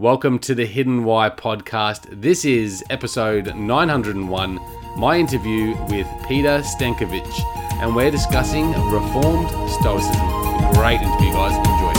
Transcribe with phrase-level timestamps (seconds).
[0.00, 2.22] Welcome to the Hidden Why podcast.
[2.22, 4.58] This is episode 901,
[4.96, 7.42] my interview with Peter Stankiewicz,
[7.82, 10.26] and we're discussing Reformed Stoicism.
[10.72, 11.54] Great interview, guys.
[11.58, 11.92] Enjoy.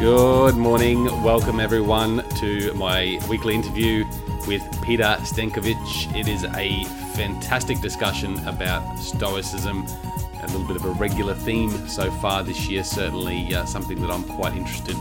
[0.00, 1.04] Good morning.
[1.22, 4.04] Welcome, everyone, to my weekly interview
[4.48, 6.12] with Peter Stankiewicz.
[6.12, 6.82] It is a
[7.14, 9.86] fantastic discussion about Stoicism
[10.52, 12.84] little bit of a regular theme so far this year.
[12.84, 14.96] Certainly uh, something that I'm quite interested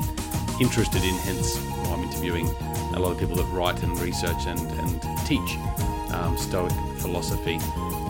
[0.60, 1.16] interested in.
[1.16, 2.48] Hence, I'm interviewing
[2.94, 5.58] a lot of people that write and research and, and teach
[6.14, 7.60] um, Stoic philosophy.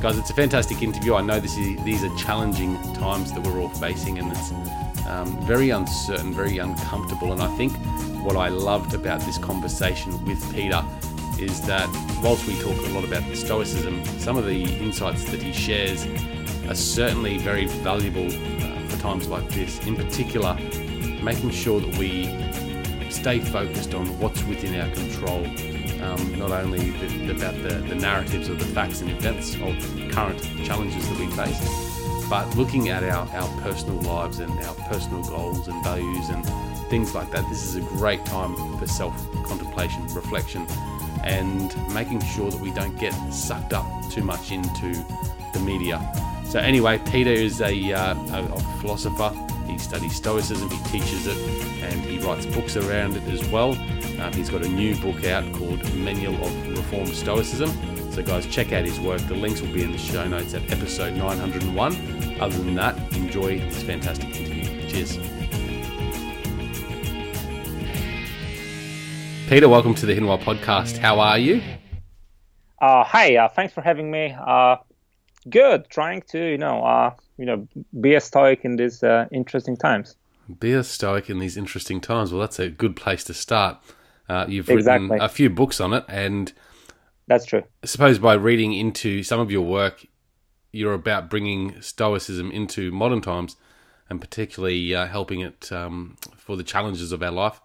[0.02, 1.16] Guys, it's a fantastic interview.
[1.16, 4.52] I know this is, these are challenging times that we're all facing, and it's
[5.08, 7.34] um, very uncertain, very uncomfortable.
[7.34, 7.74] And I think
[8.24, 10.84] what I loved about this conversation with Peter
[11.40, 11.88] is that
[12.24, 16.06] whilst we talk a lot about Stoicism, some of the insights that he shares
[16.70, 19.86] are certainly very valuable uh, for times like this.
[19.88, 20.54] In particular,
[21.24, 22.26] making sure that we
[23.10, 25.46] stay focused on what's within our control,
[26.04, 30.42] um, not only the, about the, the narratives of the facts and events of current
[30.66, 35.68] challenges that we face, but looking at our, our personal lives and our personal goals
[35.68, 36.46] and values and
[36.90, 37.48] things like that.
[37.50, 40.68] This is a great time for self contemplation, reflection,
[41.24, 44.94] and making sure that we don't get sucked up too much into
[45.54, 46.00] the media
[46.50, 49.32] so anyway, Peter is a, uh, a, philosopher.
[49.66, 51.38] He studies Stoicism, he teaches it,
[51.84, 53.72] and he writes books around it as well.
[54.22, 57.70] Um, he's got a new book out called Manual of Reformed Stoicism.
[58.12, 59.22] So guys, check out his work.
[59.28, 62.42] The links will be in the show notes at episode 901.
[62.42, 64.90] Other than that, enjoy this fantastic interview.
[64.90, 65.18] Cheers.
[69.48, 70.98] Peter, welcome to the Why podcast.
[70.98, 71.62] How are you?
[72.82, 74.36] Uh, hi, uh, thanks for having me.
[74.38, 74.78] Uh,
[75.50, 77.68] good trying to you know uh you know
[78.00, 80.16] be a stoic in these uh, interesting times.
[80.60, 82.32] Be a stoic in these interesting times.
[82.32, 83.78] Well that's a good place to start.
[84.30, 85.10] Uh, you've exactly.
[85.10, 86.52] written a few books on it and
[87.28, 87.64] that's true.
[87.84, 90.06] I suppose by reading into some of your work
[90.72, 93.56] you're about bringing stoicism into modern times
[94.10, 97.62] and particularly uh, helping it um, for the challenges of our life.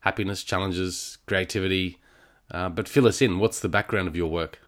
[0.00, 1.98] Happiness challenges creativity
[2.50, 3.38] uh, but fill us in.
[3.38, 4.60] What's the background of your work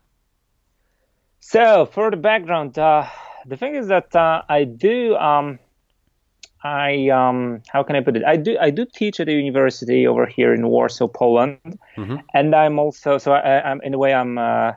[1.40, 3.06] so for the background, uh,
[3.46, 5.16] the thing is that uh, I do.
[5.16, 5.58] Um,
[6.62, 8.24] I um, how can I put it?
[8.24, 12.16] I do I do teach at a university over here in Warsaw, Poland, mm-hmm.
[12.34, 14.76] and I'm also so I, am in a way I'm a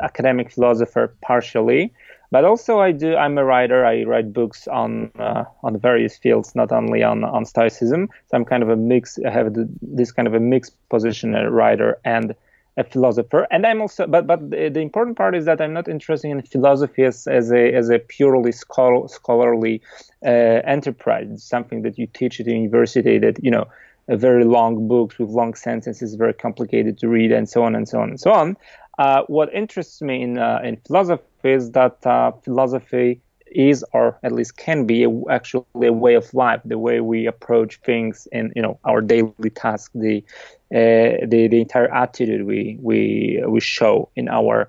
[0.00, 1.92] academic philosopher partially,
[2.30, 3.84] but also I do I'm a writer.
[3.84, 8.08] I write books on uh, on various fields, not only on on Stoicism.
[8.28, 9.18] So I'm kind of a mix.
[9.26, 12.34] I have this kind of a mixed position, a writer and
[12.78, 13.46] a philosopher.
[13.50, 17.02] And i'm also but but the, important part is that i'm not interested in philosophy
[17.04, 19.82] as, as a as a purely scholar, scholarly
[20.24, 21.42] uh, enterprise.
[21.42, 23.66] Something that you teach at the university that you know
[24.08, 28.00] very long books with long sentences very complicated to read and so on and so
[28.00, 28.56] on and so on.
[28.98, 34.32] Uh, what interests me in uh, in philosophy is that uh, philosophy is or at
[34.32, 38.52] least can be a, actually a way of life the way we approach things in
[38.54, 40.22] you know our daily task the
[40.70, 44.68] the the entire attitude we we we show in our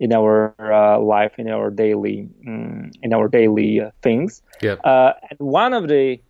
[0.00, 4.78] in our uh, life in our daily um, in our daily uh, things yep.
[4.84, 6.20] Uh, and one of the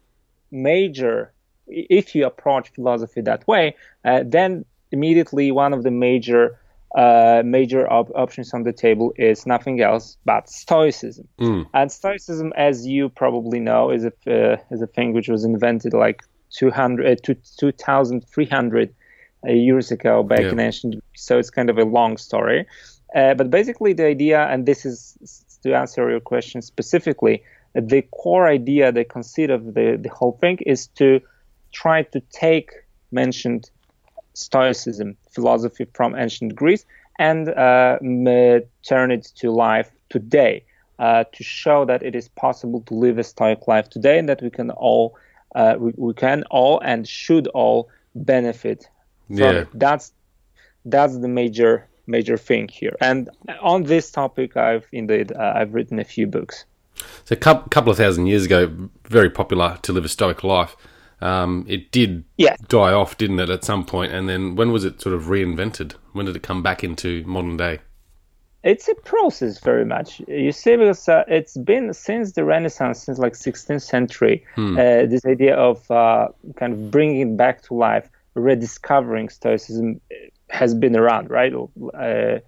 [0.51, 1.33] major
[1.67, 3.75] if you approach philosophy that way
[4.05, 6.59] uh, then immediately one of the major
[6.97, 11.29] uh, major op- options on the table is nothing else but Stoicism.
[11.39, 11.67] Mm.
[11.75, 15.93] And Stoicism, as you probably know, is a uh, is a thing which was invented
[15.93, 18.93] like 200 uh, 2300 uh,
[19.45, 20.51] years ago back yeah.
[20.51, 21.23] in ancient Greece.
[21.23, 22.67] So it's kind of a long story.
[23.15, 25.17] Uh, but basically, the idea, and this is
[25.63, 27.43] to answer your question specifically,
[27.75, 31.21] the core idea, the conceit of the, the whole thing is to
[31.73, 32.71] try to take
[33.11, 33.71] mentioned
[34.35, 36.85] Stoicism philosophy from ancient Greece
[37.19, 37.99] and uh,
[38.87, 40.65] turn it to life today
[40.99, 44.43] uh, to show that it is possible to live a Stoic life today and that
[44.43, 45.17] we can all
[45.55, 48.89] uh, we, we, can all and should all benefit
[49.29, 49.51] yeah.
[49.51, 49.69] it.
[49.75, 50.13] That's
[50.85, 52.97] that's the major major thing here.
[53.01, 53.31] And
[53.61, 56.65] on this topic, I've indeed uh, I've written a few books.
[57.25, 60.77] So a couple of thousand years ago, very popular to live a Stoic life.
[61.21, 62.57] Um, it did yeah.
[62.69, 64.13] die off, didn't it, at some point?
[64.13, 65.95] And then when was it sort of reinvented?
[66.13, 67.81] When did it come back into modern day?
[68.65, 70.21] It's a process, very much.
[70.27, 74.77] You see, because uh, it's been since the Renaissance, since like 16th century, hmm.
[74.77, 80.01] uh, this idea of uh, kind of bringing it back to life, rediscovering Stoicism
[80.49, 81.53] has been around, right?
[81.95, 82.39] Uh,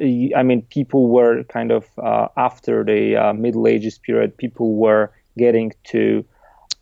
[0.00, 5.10] I mean, people were kind of uh, after the uh, Middle Ages period, people were
[5.36, 6.24] getting to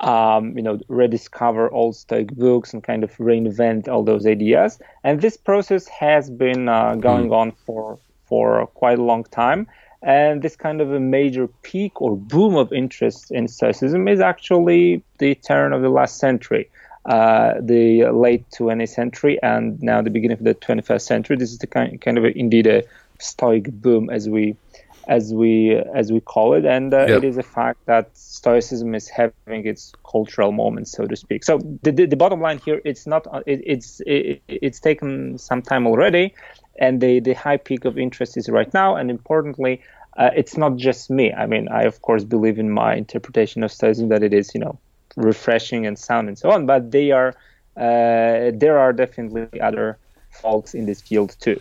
[0.00, 4.78] um, you know, rediscover old Stoic books and kind of reinvent all those ideas.
[5.04, 7.36] And this process has been uh, going mm.
[7.36, 9.66] on for for quite a long time.
[10.02, 15.02] And this kind of a major peak or boom of interest in Stoicism is actually
[15.18, 16.70] the turn of the last century,
[17.06, 21.36] uh, the late 20th century, and now the beginning of the 21st century.
[21.36, 22.82] This is the kind, kind of a, indeed a
[23.18, 24.56] Stoic boom, as we
[25.08, 27.18] as we as we call it, and uh, yep.
[27.18, 31.44] it is a fact that Stoicism is having its cultural moment, so to speak.
[31.44, 35.62] So the, the, the bottom line here, it's not it, it's it, it's taken some
[35.62, 36.34] time already,
[36.78, 39.82] and the the high peak of interest is right now, and importantly.
[40.16, 41.32] Uh, it's not just me.
[41.32, 44.60] I mean, I of course believe in my interpretation of Stoicism that it is, you
[44.60, 44.76] know,
[45.16, 46.66] refreshing and sound and so on.
[46.66, 47.34] But they are,
[47.76, 49.98] uh, there are definitely other
[50.30, 51.60] folks in this field too.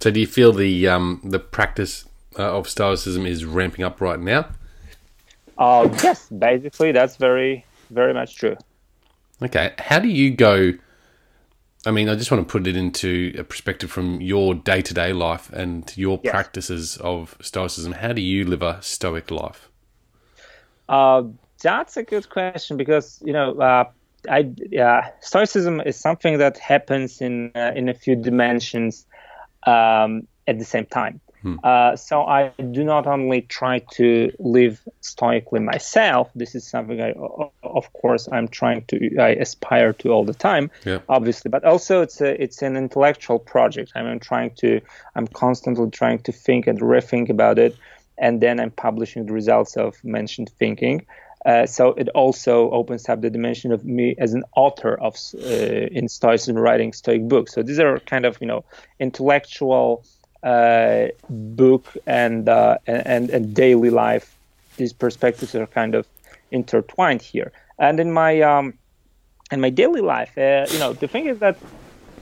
[0.00, 2.06] So, do you feel the um, the practice
[2.38, 4.48] uh, of Stoicism is ramping up right now?
[5.58, 8.56] Uh, yes, basically, that's very, very much true.
[9.42, 9.72] Okay.
[9.78, 10.72] How do you go?
[11.86, 14.94] I mean, I just want to put it into a perspective from your day to
[14.94, 16.30] day life and your yes.
[16.30, 17.92] practices of Stoicism.
[17.92, 19.70] How do you live a Stoic life?
[20.88, 21.24] Uh,
[21.62, 23.84] that's a good question because, you know, uh,
[24.28, 29.06] I, uh, Stoicism is something that happens in, uh, in a few dimensions
[29.66, 31.20] um, at the same time.
[31.42, 31.56] Hmm.
[31.64, 36.30] Uh, so I do not only try to live stoically myself.
[36.34, 37.14] This is something I,
[37.62, 40.98] of course, I'm trying to, I aspire to all the time, yeah.
[41.08, 41.48] obviously.
[41.48, 43.92] But also, it's a, it's an intellectual project.
[43.94, 44.82] I I'm trying to,
[45.14, 47.74] I'm constantly trying to think and rethink about it,
[48.18, 51.06] and then I'm publishing the results of mentioned thinking.
[51.46, 55.46] Uh, so it also opens up the dimension of me as an author of uh,
[55.46, 57.54] in Stoicism writing Stoic books.
[57.54, 58.64] So these are kind of you know
[58.98, 60.04] intellectual
[60.42, 64.36] uh, book and, uh, and and daily life,
[64.76, 66.06] these perspectives are kind of
[66.50, 67.52] intertwined here.
[67.78, 68.74] And in my um,
[69.50, 71.58] in my daily life, uh, you know, the thing is that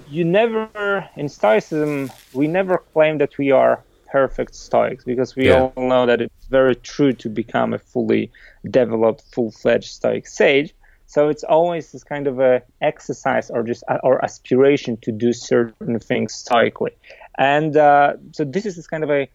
[0.08, 5.70] you never in Stoicism we never claim that we are perfect Stoics because we yeah.
[5.76, 8.30] all know that it's very true to become a fully
[8.70, 10.74] developed, full-fledged Stoic sage.
[11.06, 15.98] So it's always this kind of a exercise or just or aspiration to do certain
[15.98, 16.92] things stoically.
[17.38, 19.28] And uh, so this is this kind of a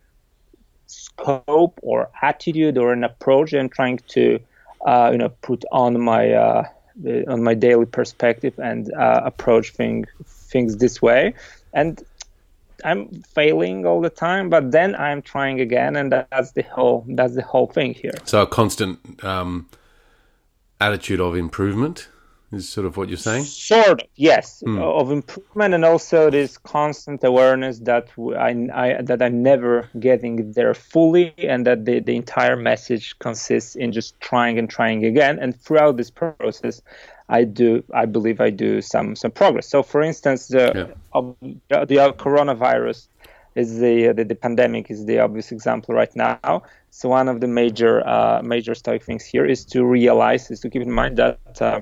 [0.86, 4.40] scope or attitude or an approach I'm trying to,
[4.86, 6.68] uh, you know, put on my uh,
[7.28, 11.34] on my daily perspective and uh, approach thing, things this way.
[11.74, 12.04] And
[12.84, 17.36] I'm failing all the time, but then I'm trying again, and that's the whole that's
[17.36, 18.14] the whole thing here.
[18.26, 19.68] So a constant um,
[20.80, 22.10] attitude of improvement
[22.54, 24.80] is sort of what you're saying sort of yes mm.
[24.80, 30.74] of improvement and also this constant awareness that I, I, that i'm never getting there
[30.74, 35.60] fully and that the, the entire message consists in just trying and trying again and
[35.60, 36.82] throughout this process
[37.40, 41.86] i do i believe i do some some progress so for instance the yeah.
[41.92, 43.00] the coronavirus
[43.56, 46.64] is the, the, the pandemic is the obvious example right now.
[46.90, 50.70] So one of the major uh, major stoic things here is to realize is to
[50.70, 51.82] keep in mind that uh,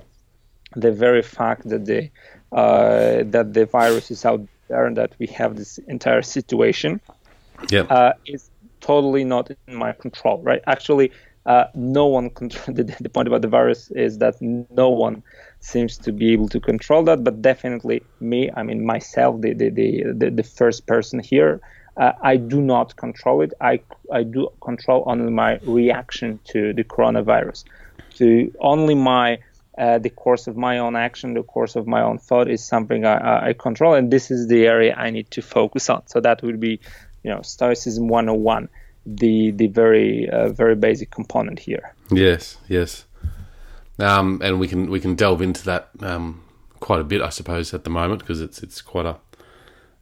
[0.75, 2.09] the very fact that the
[2.51, 6.99] uh, that the virus is out there and that we have this entire situation
[7.69, 7.81] yeah.
[7.81, 8.49] uh, is
[8.79, 10.61] totally not in my control, right?
[10.67, 11.11] Actually,
[11.45, 12.75] uh, no one control.
[12.75, 15.23] The, the, point about the virus is that no one
[15.59, 18.49] seems to be able to control that, but definitely me.
[18.55, 21.61] I mean, myself, the the the, the, first person here.
[21.97, 23.53] Uh, I do not control it.
[23.59, 27.65] I I do control only my reaction to the coronavirus,
[28.15, 29.39] to only my
[29.77, 33.05] uh, the course of my own action, the course of my own thought is something
[33.05, 36.05] I, I, control, and this is the area I need to focus on.
[36.07, 36.79] So that would be,
[37.23, 38.69] you know, Stoicism 101,
[39.05, 41.93] the the very uh, very basic component here.
[42.11, 43.05] Yes, yes,
[43.99, 46.43] um, and we can we can delve into that um,
[46.79, 49.17] quite a bit, I suppose, at the moment because it's it's quite a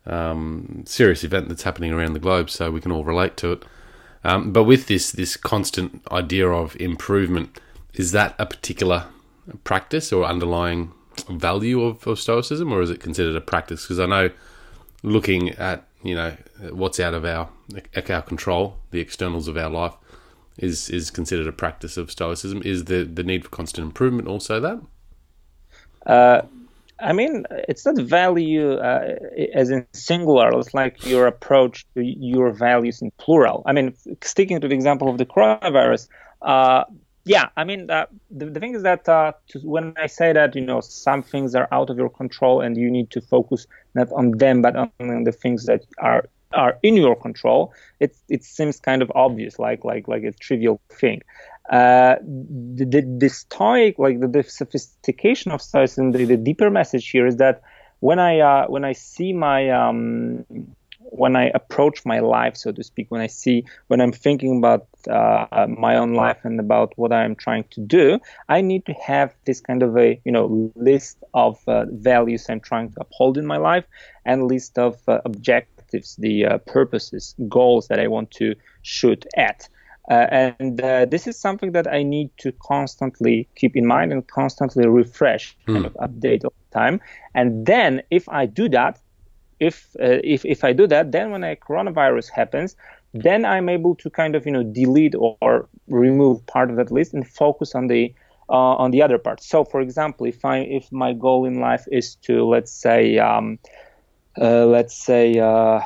[0.05, 3.65] um, serious event that's happening around the globe, so we can all relate to it.
[4.23, 7.59] Um, but with this this constant idea of improvement,
[7.93, 9.05] is that a particular
[9.63, 10.91] practice or underlying
[11.29, 13.83] value of, of Stoicism, or is it considered a practice?
[13.83, 14.29] Because I know
[15.03, 16.35] looking at you know
[16.71, 17.49] what's out of our
[18.09, 19.95] our control, the externals of our life,
[20.57, 22.61] is is considered a practice of Stoicism.
[22.63, 24.81] Is the the need for constant improvement also that?
[26.05, 26.41] Uh,
[26.99, 29.15] I mean, it's not value uh,
[29.53, 30.51] as in singular.
[30.59, 33.63] It's like your approach to your values in plural.
[33.65, 36.09] I mean, sticking to the example of the coronavirus,
[36.41, 36.83] uh,
[37.25, 40.55] yeah, I mean, uh, the, the thing is that uh, to, when I say that,
[40.55, 44.11] you know, some things are out of your control and you need to focus not
[44.11, 48.43] on them, but on, on the things that are are in your control, it it
[48.43, 51.21] seems kind of obvious, like like like a trivial thing.
[51.69, 57.07] Uh, the, the, the stoic, like the, the sophistication of stoicism, the, the, deeper message
[57.07, 57.61] here is that
[57.99, 60.45] when I uh, when I see my um,
[61.11, 64.87] when I approach my life, so to speak, when I see, when I'm thinking about
[65.09, 69.33] uh, my own life and about what I'm trying to do, I need to have
[69.45, 73.45] this kind of a, you know, list of uh, values I'm trying to uphold in
[73.45, 73.85] my life
[74.25, 75.19] and list of uh,
[75.89, 79.67] objectives, the uh, purposes, goals that I want to shoot at.
[80.09, 84.25] Uh, and uh, this is something that I need to constantly keep in mind and
[84.27, 85.73] constantly refresh, mm.
[85.73, 86.99] kind of update all the time.
[87.35, 88.99] And then, if I do that,
[89.59, 92.75] if uh, if if I do that, then when a coronavirus happens,
[93.13, 97.13] then I'm able to kind of you know delete or remove part of that list
[97.13, 98.13] and focus on the
[98.49, 99.43] uh, on the other part.
[99.43, 103.59] So, for example, if I if my goal in life is to let's say um,
[104.37, 105.81] let's say uh,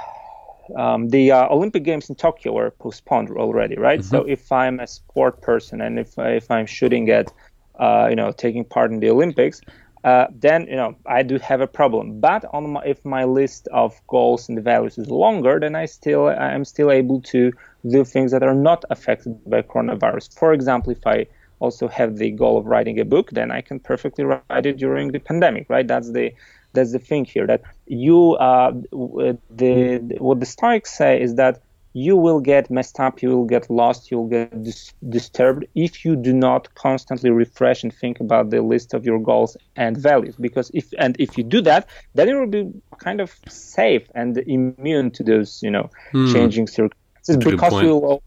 [0.78, 4.00] um, the uh, Olympic Games in Tokyo were postponed already, right?
[4.00, 4.10] Mm-hmm.
[4.10, 7.32] So if I'm a sport person and if if I'm shooting at
[7.80, 9.62] uh, you know taking part in the Olympics,
[10.04, 12.20] uh, then you know I do have a problem.
[12.20, 16.28] But on my, if my list of goals and values is longer, then I still
[16.28, 17.52] I'm still able to
[17.90, 20.38] do things that are not affected by coronavirus.
[20.38, 21.28] For example, if I
[21.60, 25.12] also have the goal of writing a book, then I can perfectly write it during
[25.12, 25.88] the pandemic, right?
[25.88, 26.34] That's the
[26.74, 31.62] that's the thing here that you uh, the, the what the Stoics say is that
[31.94, 36.16] you will get messed up, you will get lost, you'll get dis- disturbed if you
[36.16, 40.36] do not constantly refresh and think about the list of your goals and values.
[40.36, 44.38] Because if and if you do that, then you will be kind of safe and
[44.40, 46.34] immune to those, you know, hmm.
[46.34, 47.38] changing circumstances.
[47.38, 48.24] because you will,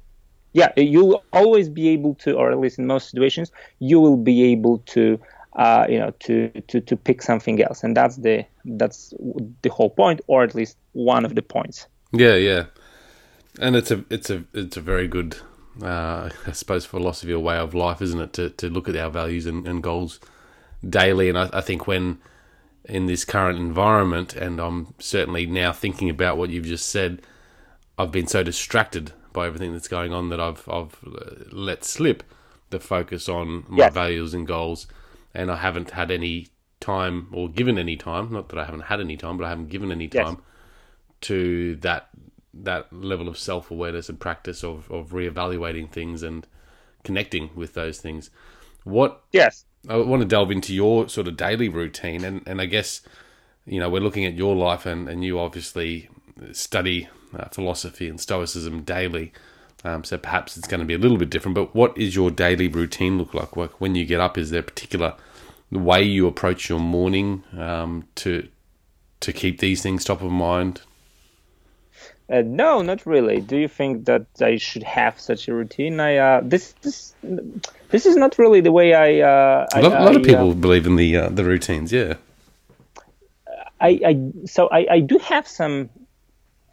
[0.53, 3.51] yeah, you'll always be able to, or at least in most situations,
[3.81, 5.19] you will be able to.
[5.57, 9.15] Uh, you know, to, to, to pick something else, and that's the that's
[9.63, 11.87] the whole point, or at least one of the points.
[12.13, 12.67] Yeah, yeah
[13.59, 15.37] and it's a it's a it's a very good,
[15.83, 18.33] uh, I suppose, philosophy or way of life, isn't it?
[18.35, 20.21] To to look at our values and, and goals
[20.89, 22.19] daily, and I, I think when
[22.85, 27.23] in this current environment, and I'm certainly now thinking about what you've just said,
[27.99, 30.97] I've been so distracted by everything that's going on that I've I've
[31.51, 32.23] let slip
[32.71, 33.95] the focus on my yes.
[33.95, 34.87] values and goals,
[35.37, 36.49] and I haven't had any
[36.81, 38.33] time or given any time.
[38.33, 40.37] Not that I haven't had any time, but I haven't given any time yes.
[41.23, 42.09] to that
[42.55, 46.47] that level of self awareness and practice of of reevaluating things and
[47.05, 48.31] connecting with those things.
[48.85, 49.23] What?
[49.33, 49.65] Yes.
[49.89, 53.03] I want to delve into your sort of daily routine, and and I guess
[53.67, 56.09] you know we're looking at your life, and and you obviously
[56.53, 59.33] study uh, philosophy and stoicism daily.
[59.87, 61.55] Um, so perhaps it's going to be a little bit different.
[61.55, 63.57] But what is your daily routine look like?
[63.57, 65.15] Like when you get up, is there a particular
[65.71, 68.49] way you approach your morning um, to
[69.21, 70.81] to keep these things top of mind?
[72.29, 73.41] Uh, no, not really.
[73.41, 76.01] Do you think that I should have such a routine?
[76.01, 77.15] I uh, this this
[77.91, 79.21] this is not really the way I.
[79.21, 81.93] Uh, a lot, I, lot of people uh, believe in the uh, the routines.
[81.93, 82.15] Yeah.
[83.81, 85.91] I, I so I, I do have some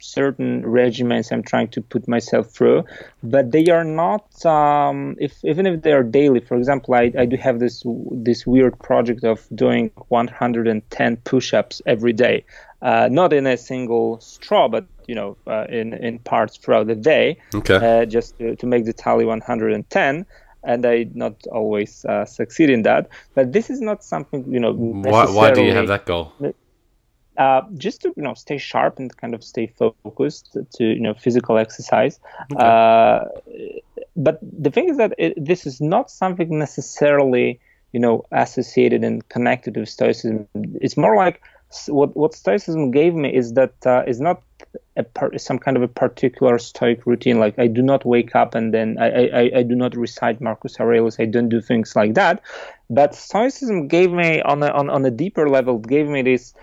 [0.04, 2.84] certain regimens I'm trying to put myself through,
[3.22, 4.44] but they are not.
[4.44, 8.46] Um, if even if they are daily, for example, I, I do have this this
[8.46, 12.44] weird project of doing 110 push-ups every day,
[12.82, 16.94] uh, not in a single straw, but you know, uh, in in parts throughout the
[16.94, 17.76] day, okay.
[17.76, 20.26] uh, just to, to make the tally 110
[20.66, 23.08] and I not always uh, succeed in that.
[23.34, 24.72] But this is not something you know.
[24.72, 26.32] Why, why do you have that goal?
[27.36, 31.14] Uh, just to you know stay sharp and kind of stay focused to you know
[31.14, 32.20] physical exercise.
[32.52, 32.64] Okay.
[32.64, 33.24] Uh,
[34.16, 37.58] but the thing is that it, this is not something necessarily
[37.92, 40.46] you know associated and connected with stoicism.
[40.80, 41.40] It's more like
[41.88, 44.42] what what Stoicism gave me is that uh, is not
[44.96, 45.04] a
[45.38, 47.38] some kind of a particular Stoic routine.
[47.38, 50.78] Like I do not wake up and then I, I, I do not recite Marcus
[50.78, 51.18] Aurelius.
[51.18, 52.42] I don't do things like that.
[52.90, 56.54] But Stoicism gave me on a, on, on a deeper level gave me this.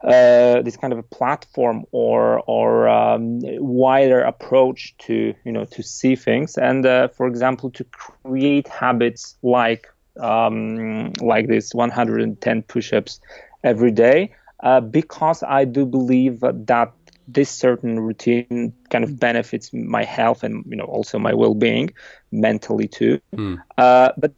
[0.00, 5.82] Uh, this kind of a platform or or um, wider approach to you know to
[5.82, 7.82] see things and uh, for example to
[8.22, 9.88] create habits like
[10.20, 13.20] um, like this 110 push-ups
[13.64, 16.92] every day uh, because I do believe that
[17.26, 21.90] this certain routine kind of benefits my health and you know also my well-being
[22.30, 23.60] mentally too mm.
[23.76, 24.32] uh, but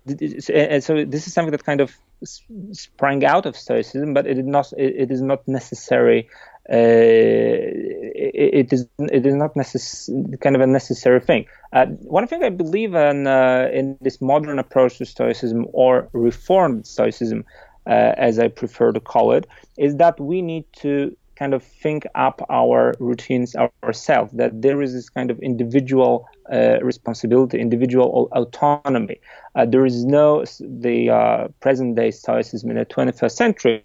[0.82, 4.72] so this is something that kind of sprang out of stoicism but it is not
[4.76, 6.28] it is not necessary
[6.70, 10.08] uh, it, it is it is not necess-
[10.40, 11.44] kind of a necessary thing.
[11.72, 16.86] Uh, one thing I believe in uh, in this modern approach to Stoicism or Reformed
[16.86, 17.44] Stoicism
[17.86, 19.48] uh, as I prefer to call it,
[19.78, 24.30] is that we need to kind of think up our routines ourselves.
[24.34, 29.18] That there is this kind of individual uh, responsibility, individual autonomy.
[29.56, 33.82] Uh, there is no the uh, present day stoicism in the 21st century.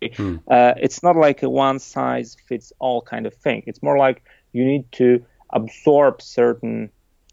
[0.55, 3.63] Uh, it's not like a one size fits all kind of thing.
[3.65, 4.21] It's more like
[4.51, 6.89] you need to absorb certain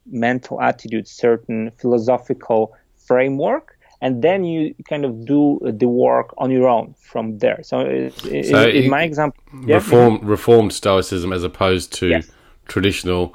[0.07, 2.75] mental attitudes, certain philosophical
[3.07, 7.61] framework, and then you kind of do the work on your own from there.
[7.63, 8.13] So, it,
[8.51, 12.31] so in, in my example, reform, yeah, reformed Stoicism as opposed to yes.
[12.67, 13.35] traditional.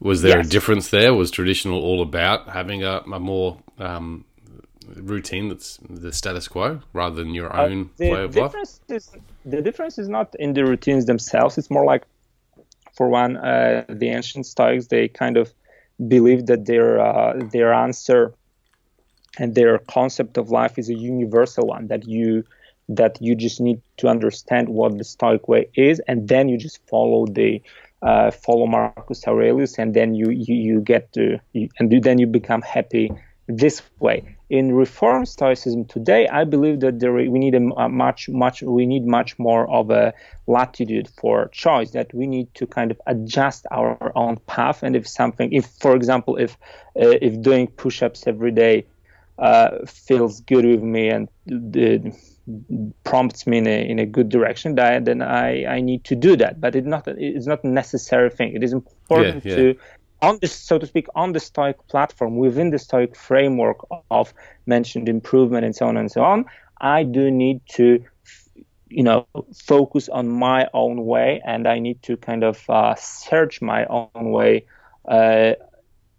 [0.00, 0.46] Was there yes.
[0.46, 1.14] a difference there?
[1.14, 4.24] Was traditional all about having a, a more um,
[4.96, 8.54] routine that's the status quo rather than your uh, own uh, way of life?
[8.88, 9.10] Is,
[9.44, 11.56] the difference is not in the routines themselves.
[11.56, 12.04] It's more like,
[12.96, 15.52] for one, uh, the ancient Stoics they kind of
[16.08, 18.34] believed that their uh, their answer
[19.38, 22.44] and their concept of life is a universal one that you
[22.88, 26.84] that you just need to understand what the Stoic way is, and then you just
[26.88, 27.62] follow the
[28.02, 32.26] uh, follow Marcus Aurelius, and then you you, you get to you, and then you
[32.26, 33.12] become happy
[33.46, 34.36] this way.
[34.48, 38.86] In Reform Stoicism today, I believe that there we need a, a much much we
[38.86, 40.12] need much more of a
[40.48, 41.92] latitude for choice.
[41.92, 45.94] That we need to kind of adjust our own path, and if something, if for
[45.94, 46.56] example, if
[46.96, 48.86] uh, if doing push-ups every day
[49.40, 51.28] uh, feels good with me and
[51.76, 52.10] uh,
[53.04, 56.60] prompts me in a, in a good direction, then I, I need to do that.
[56.60, 58.54] But it's not it's not a necessary thing.
[58.54, 59.56] It is important yeah, yeah.
[59.56, 59.76] to
[60.22, 63.78] on this, so to speak, on the Stoic platform, within the Stoic framework
[64.10, 64.34] of
[64.66, 66.44] mentioned improvement and so on and so on,
[66.80, 68.04] I do need to,
[68.88, 73.62] you know, focus on my own way, and I need to kind of uh, search
[73.62, 74.66] my own way
[75.08, 75.54] uh,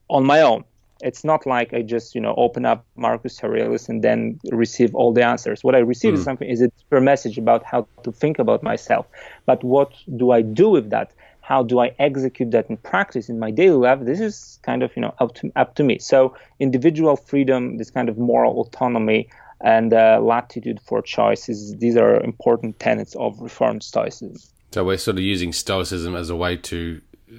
[0.10, 0.64] on my own.
[1.04, 5.14] It's not like I just you know open up Marcus Aurelius and then receive all
[5.14, 5.64] the answers.
[5.64, 6.16] What I receive mm.
[6.16, 6.26] is hmm.
[6.26, 9.06] something is a deeper message about how to think about myself.
[9.46, 11.12] But what do I do with that?
[11.42, 14.00] How do I execute that in practice in my daily life?
[14.02, 16.00] This is kind of you know up to up to me.
[16.00, 19.28] So individual freedom, this kind of moral autonomy,
[19.64, 21.76] and uh, latitude for choices.
[21.78, 24.38] These are important tenets of Reformed Stoicism.
[24.72, 27.36] So we're sort of using Stoicism as a way to uh,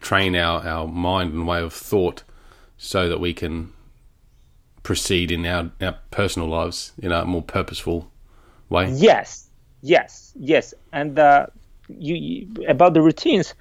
[0.00, 2.22] train our, our mind and way of thought
[2.76, 3.72] so that we can
[4.82, 8.10] proceed in our, our personal lives in a more purposeful
[8.68, 8.90] way.
[8.92, 9.48] Yes,
[9.82, 10.74] yes, yes.
[10.92, 11.46] And uh,
[11.88, 13.54] you, you, about the routines.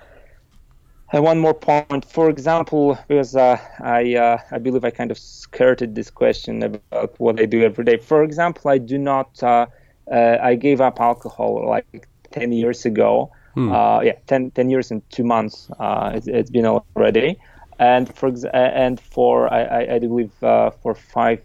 [1.13, 2.03] Uh, one more point.
[2.05, 7.19] For example, because uh, I uh, I believe I kind of skirted this question about
[7.19, 7.97] what I do every day.
[7.97, 9.41] For example, I do not.
[9.43, 9.67] Uh,
[10.11, 13.31] uh, I gave up alcohol like ten years ago.
[13.53, 13.69] Hmm.
[14.01, 15.69] yeah, 10, 10, years and two months.
[15.79, 17.37] It, it's been already
[17.79, 21.41] and for and for I, I believe uh, for five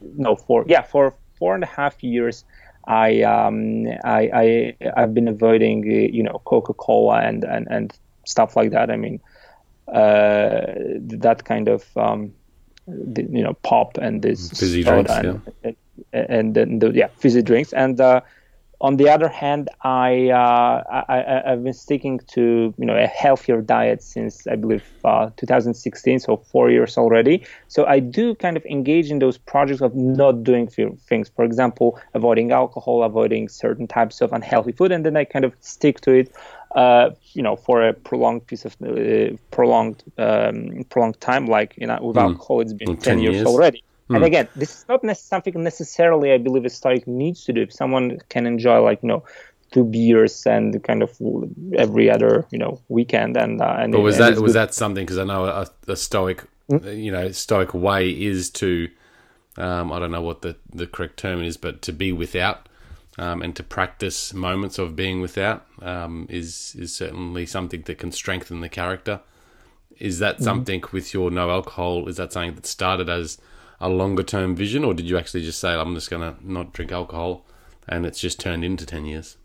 [0.00, 2.44] no for yeah for four and a half years
[2.86, 7.98] I um I, I I've been avoiding uh, you know Coca Cola and, and and
[8.24, 9.20] stuff like that I mean
[9.88, 10.62] uh,
[10.98, 12.32] that kind of um,
[12.88, 15.72] you know pop and this fizzy drinks and, yeah.
[16.12, 18.20] and, then the yeah fizzy drinks and uh,
[18.80, 23.62] on the other hand, I, uh, I have been sticking to you know a healthier
[23.62, 27.44] diet since I believe uh, 2016, so four years already.
[27.68, 31.30] So I do kind of engage in those projects of not doing things.
[31.34, 35.54] For example, avoiding alcohol, avoiding certain types of unhealthy food, and then I kind of
[35.60, 36.32] stick to it.
[36.74, 41.86] Uh, you know, for a prolonged piece of uh, prolonged um, prolonged time, like you
[41.86, 42.22] know, with mm.
[42.22, 43.82] alcohol, it's been 10, 10 years, years already.
[44.08, 44.24] And hmm.
[44.24, 47.62] again, this is not something necessarily I believe a Stoic needs to do.
[47.62, 49.24] If someone can enjoy, like you know,
[49.72, 51.16] two beers and kind of
[51.76, 54.60] every other you know weekend, and uh, and but was and that was good.
[54.60, 55.04] that something?
[55.04, 56.88] Because I know a, a Stoic, mm-hmm.
[56.88, 58.88] you know, Stoic way is to,
[59.56, 62.68] um, I don't know what the the correct term is, but to be without.
[63.18, 68.12] Um, and to practice moments of being without um, is is certainly something that can
[68.12, 69.20] strengthen the character.
[69.98, 70.44] Is that mm-hmm.
[70.44, 70.94] something mm-hmm.
[70.94, 72.10] with your no alcohol?
[72.10, 73.38] Is that something that started as
[73.80, 76.72] a longer term vision, or did you actually just say, I'm just going to not
[76.72, 77.46] drink alcohol
[77.88, 79.36] and it's just turned into 10 years?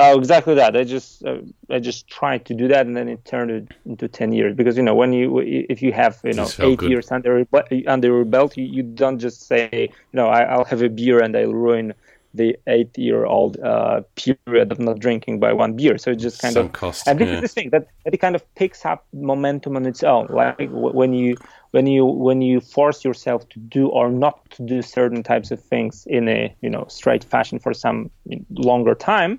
[0.00, 0.76] Oh, exactly that.
[0.76, 1.38] I just uh,
[1.70, 4.54] I just tried to do that, and then it turned it into ten years.
[4.54, 6.88] Because you know, when you if you have you know eight good.
[6.88, 7.44] years under
[7.88, 11.18] under your belt, you, you don't just say you know I, will have a beer
[11.20, 11.94] and I'll ruin
[12.34, 15.98] the eight year old uh, period of not drinking by one beer.
[15.98, 17.34] So it just kind Some of cost, and this yeah.
[17.36, 20.26] is the thing that, that it kind of picks up momentum on its own.
[20.30, 21.36] Like when you
[21.70, 25.62] when you when you force yourself to do or not to do certain types of
[25.62, 28.10] things in a you know straight fashion for some
[28.50, 29.38] longer time,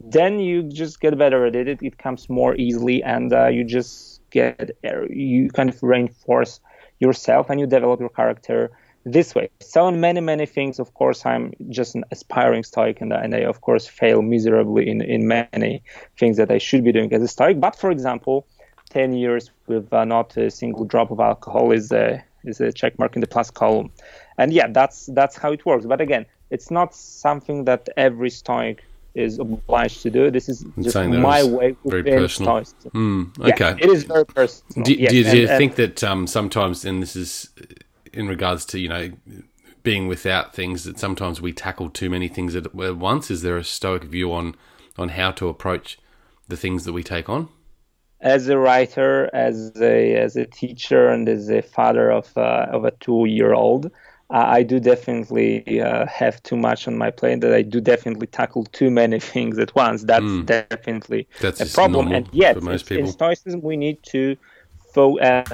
[0.00, 1.68] then you just get better at it.
[1.68, 4.70] It, it comes more easily, and uh, you just get
[5.10, 6.60] you kind of reinforce
[6.98, 8.70] yourself and you develop your character
[9.04, 9.50] this way.
[9.60, 13.40] So in many many things, of course, I'm just an aspiring Stoic, and, and I
[13.40, 15.82] of course fail miserably in in many
[16.18, 17.60] things that I should be doing as a Stoic.
[17.60, 18.46] But for example,
[18.90, 22.98] ten years with uh, not a single drop of alcohol is a is a check
[22.98, 23.90] mark in the plus column,
[24.38, 25.86] and yeah, that's that's how it works.
[25.86, 28.84] But again, it's not something that every Stoic
[29.14, 30.30] is obliged to do.
[30.30, 32.62] This is just my way very personal.
[32.94, 34.84] Mm, okay, yeah, it is very personal.
[34.84, 37.50] Do, yes, do, do and, you think that um, sometimes, and this is
[38.12, 39.12] in regards to you know
[39.82, 43.30] being without things that sometimes we tackle too many things at once.
[43.30, 44.54] Is there a stoic view on
[44.98, 45.98] on how to approach
[46.48, 47.48] the things that we take on?
[48.20, 52.84] As a writer, as a as a teacher, and as a father of uh, of
[52.84, 53.90] a two year old,
[54.30, 57.40] I do definitely uh, have too much on my plate.
[57.40, 60.04] That I do definitely tackle too many things at once.
[60.04, 60.46] That's mm.
[60.46, 62.12] definitely That's a problem.
[62.12, 64.36] And yet, in, in Stoicism, we need to
[64.94, 65.44] fo- uh,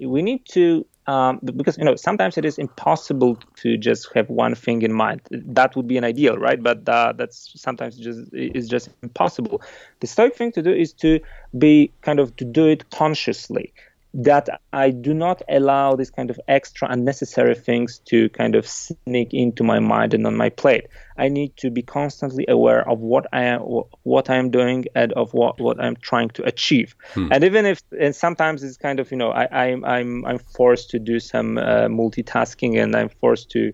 [0.00, 4.54] we need to um, because you know sometimes it is impossible to just have one
[4.54, 5.20] thing in mind.
[5.30, 6.62] That would be an ideal, right?
[6.62, 9.60] But uh, that's sometimes just is just impossible.
[10.00, 11.20] The stoic thing to do is to
[11.58, 13.72] be kind of to do it consciously
[14.16, 19.34] that I do not allow these kind of extra unnecessary things to kind of sneak
[19.34, 20.86] into my mind and on my plate.
[21.18, 23.60] I need to be constantly aware of what I am,
[24.04, 26.94] what I am doing, and of what, what I'm trying to achieve.
[27.14, 27.32] Hmm.
[27.32, 30.90] And even if, and sometimes it's kind of, you know, I, I'm, I'm I'm forced
[30.90, 33.72] to do some uh, multitasking, and I'm forced to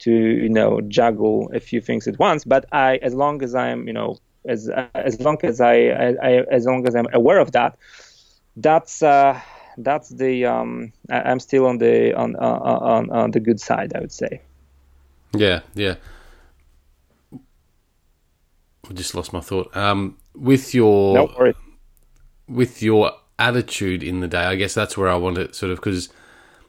[0.00, 2.44] to you know juggle a few things at once.
[2.44, 6.30] But I, as long as I'm, you know, as as long as I, I, I
[6.50, 7.78] as long as I'm aware of that,
[8.56, 9.02] that's.
[9.02, 9.40] Uh,
[9.78, 14.12] that's the um, I'm still on the on, on on the good side, I would
[14.12, 14.40] say.
[15.34, 15.96] Yeah, yeah.
[17.32, 19.74] I just lost my thought.
[19.76, 21.52] Um, with your no
[22.48, 25.78] with your attitude in the day, I guess that's where I want to sort of
[25.78, 26.08] because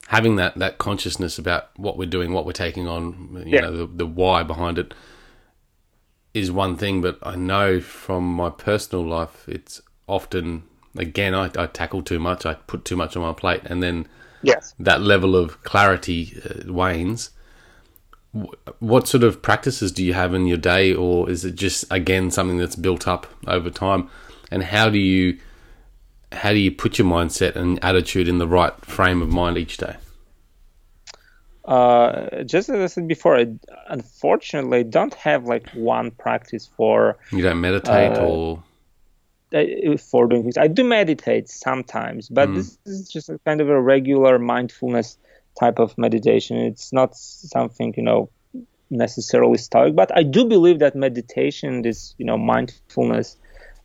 [0.07, 3.61] having that that consciousness about what we're doing, what we're taking on, you yeah.
[3.61, 4.93] know, the, the why behind it
[6.33, 7.01] is one thing.
[7.01, 10.63] But I know from my personal life, it's often
[10.97, 12.45] again, I, I tackle too much.
[12.45, 14.08] I put too much on my plate, and then
[14.41, 17.32] yes, that level of clarity uh, wanes.
[18.79, 22.32] What sort of practices do you have in your day, or is it just again
[22.32, 24.10] something that's built up over time?
[24.49, 25.39] And how do you
[26.32, 29.77] how do you put your mindset and attitude in the right frame of mind each
[29.77, 29.97] day?
[31.65, 33.47] Uh, just as I said before, I
[33.88, 37.17] unfortunately don't have like one practice for.
[37.32, 38.63] You don't meditate uh, or
[39.99, 40.57] for doing things.
[40.57, 42.55] I do meditate sometimes, but mm.
[42.55, 45.17] this is just a kind of a regular mindfulness
[45.59, 46.57] type of meditation.
[46.57, 48.29] It's not something you know
[48.89, 53.37] necessarily stoic, but I do believe that meditation, this you know mindfulness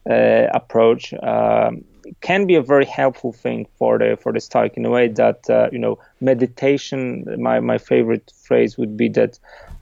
[0.09, 1.85] uh, approach, um,
[2.21, 5.51] can be a very helpful thing for the for the stoic in a way that
[5.51, 7.25] uh, you know meditation.
[7.39, 9.39] My my favorite phrase would be that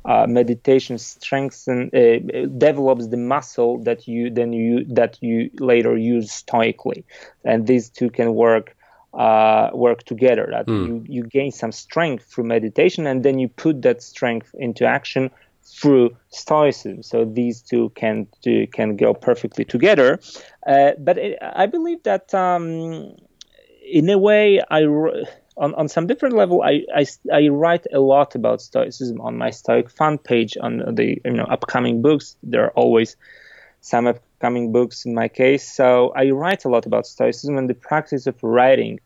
[0.07, 6.31] uh, meditation strengthens uh, develops the muscle that you then you that you later use
[6.31, 7.05] stoically.
[7.45, 8.77] And these two can work
[9.15, 10.87] uh, work together that mm.
[10.87, 15.31] you, you gain some strength through meditation and then you put that strength into action
[15.65, 17.03] through stoicism.
[17.03, 20.21] So these two can do, can go perfectly together.
[20.67, 23.17] Uh, but it, i believe that um,
[23.83, 24.83] in a way i
[25.57, 29.51] on, on some different level, I, I, I, write a lot about Stoicism on my
[29.51, 32.37] Stoic fan page on the you know upcoming books.
[32.43, 33.17] There are always
[33.81, 37.75] some upcoming books in my case, so I write a lot about Stoicism and the
[37.75, 39.01] practice of writing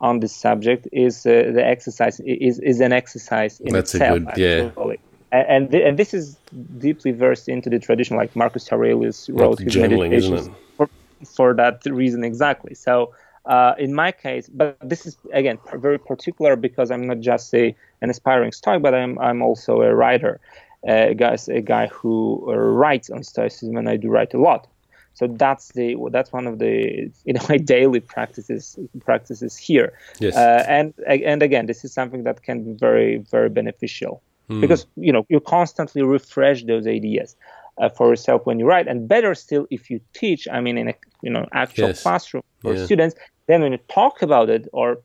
[0.00, 4.18] on this subject is uh, the exercise is, is an exercise in That's itself.
[4.18, 4.94] A good, yeah.
[5.30, 6.38] And, th- and this is
[6.78, 10.88] deeply versed into the tradition, like Marcus Aurelius wrote his meditations for,
[11.26, 12.74] for that reason exactly.
[12.74, 13.12] So
[13.48, 17.74] uh, in my case, but this is again very particular because I'm not just a,
[18.02, 20.38] an aspiring Stoic, but I'm I'm also a writer,
[20.86, 24.38] uh, a guy, a guy who uh, writes on Stoicism, and I do write a
[24.38, 24.68] lot.
[25.14, 29.94] So that's the that's one of the you know my daily practices practices here.
[30.20, 30.36] Yes.
[30.36, 34.60] Uh, and and again, this is something that can be very very beneficial mm.
[34.60, 37.34] because you know you constantly refresh those ideas.
[37.80, 40.48] Uh, for yourself when you write, and better still if you teach.
[40.50, 42.02] I mean, in a you know actual yes.
[42.02, 42.84] classroom for yeah.
[42.84, 43.14] students,
[43.48, 44.98] then when you talk about it, or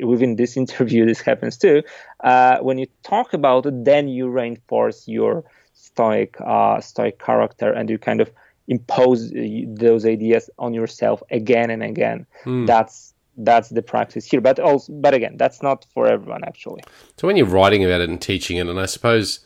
[0.00, 1.82] within this interview, this happens too.
[2.20, 5.44] Uh, when you talk about it, then you reinforce your
[5.74, 8.30] stoic uh, stoic character, and you kind of
[8.68, 9.32] impose
[9.66, 12.26] those ideas on yourself again and again.
[12.44, 12.66] Mm.
[12.66, 14.40] That's that's the practice here.
[14.40, 16.82] But also, but again, that's not for everyone actually.
[17.16, 19.40] So when you're writing about it and teaching it, and I suppose.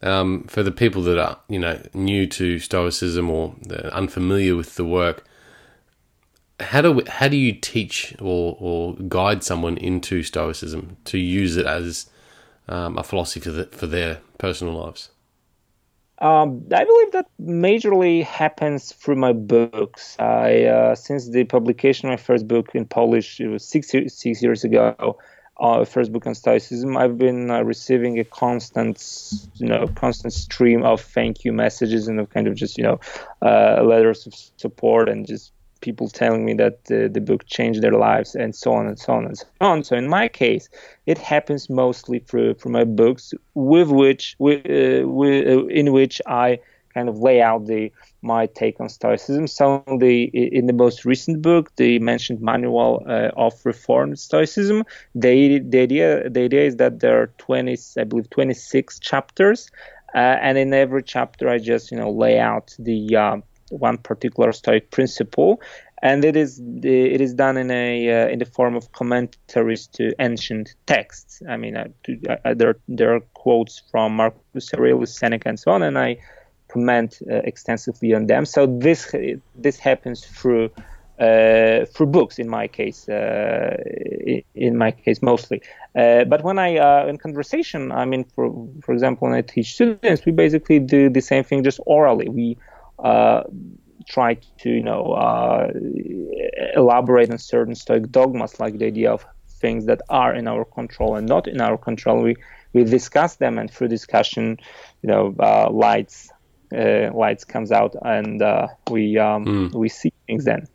[0.00, 3.56] Um, for the people that are, you know, new to Stoicism or
[3.90, 5.24] unfamiliar with the work,
[6.60, 11.66] how do how do you teach or, or guide someone into stoicism to use it
[11.66, 12.10] as
[12.68, 15.10] um, a philosophy for, the, for their personal lives?
[16.20, 20.16] Um, I believe that majorly happens through my books.
[20.18, 24.42] I uh, since the publication of my first book in Polish, it was six six
[24.42, 25.18] years ago.
[25.60, 29.04] Uh, first book on Stoicism, I've been uh, receiving a constant,
[29.54, 33.00] you know, constant stream of thank you messages and of kind of just you know,
[33.42, 37.92] uh, letters of support and just people telling me that the, the book changed their
[37.92, 39.84] lives and so on and so on and so on.
[39.84, 40.68] So in my case,
[41.06, 46.20] it happens mostly through through my books, with which with, uh, with, uh, in which
[46.26, 46.58] I
[46.94, 49.46] kind of lay out the my take on Stoicism.
[49.46, 55.60] So the in the most recent book, the mentioned manual uh, of reformed Stoicism, the
[55.60, 59.70] the idea the idea is that there are 20 I believe 26 chapters.
[60.14, 63.36] Uh, and in every chapter, I just you know lay out the uh,
[63.70, 65.60] one particular Stoic principle,
[66.02, 70.12] and it is it is done in a uh, in the form of commentaries to
[70.18, 71.42] ancient texts.
[71.48, 71.88] I mean, uh,
[72.44, 76.18] uh, there there are quotes from Marcus Aurelius, Seneca, and so on, and I
[76.68, 78.44] comment uh, extensively on them.
[78.44, 79.14] So this
[79.54, 80.70] this happens through.
[81.20, 83.76] Uh, through books, in my case, uh,
[84.54, 85.60] in my case mostly.
[85.92, 88.44] but when I in conversation, I mean, for
[88.84, 92.28] for example, when I teach students, we basically do the same thing just orally.
[92.28, 92.56] We
[92.98, 93.42] uh,
[94.08, 95.70] try to you know uh,
[96.74, 99.24] elaborate on certain Stoic dogmas, like the idea of
[99.60, 102.22] things that are in our control and not in our control.
[102.22, 102.36] We
[102.72, 104.58] we discuss them, and through discussion,
[105.02, 106.30] you know, uh, lights
[106.76, 109.74] uh, lights comes out, and uh, we um, mm.
[109.74, 110.66] we see things then.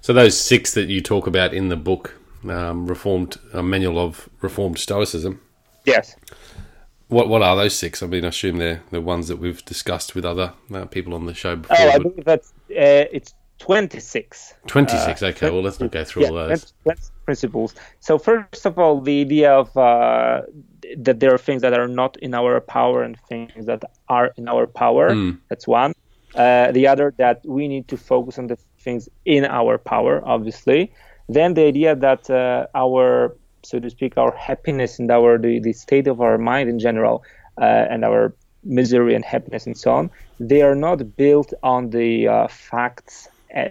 [0.00, 2.14] So those six that you talk about in the book,
[2.48, 5.40] um, reformed manual of reformed Stoicism.
[5.84, 6.16] Yes.
[7.08, 8.02] What what are those six?
[8.02, 11.26] I mean, I assume they're the ones that we've discussed with other uh, people on
[11.26, 11.76] the show before.
[11.78, 14.54] Oh, I believe that's uh, it's twenty six.
[14.66, 15.22] Twenty six.
[15.22, 16.72] Uh, okay, well let's not go through yeah, all those.
[16.84, 17.74] That's, principles.
[18.00, 20.42] So first of all, the idea of uh,
[20.96, 24.48] that there are things that are not in our power and things that are in
[24.48, 25.10] our power.
[25.10, 25.38] Mm.
[25.48, 25.92] That's one.
[26.34, 30.92] Uh, the other that we need to focus on the things in our power, obviously.
[31.28, 35.72] Then the idea that uh, our so to speak, our happiness and our the, the
[35.72, 37.24] state of our mind in general,
[37.60, 38.34] uh, and our
[38.66, 43.68] misery and happiness and so on, they are not built on the uh, facts, uh,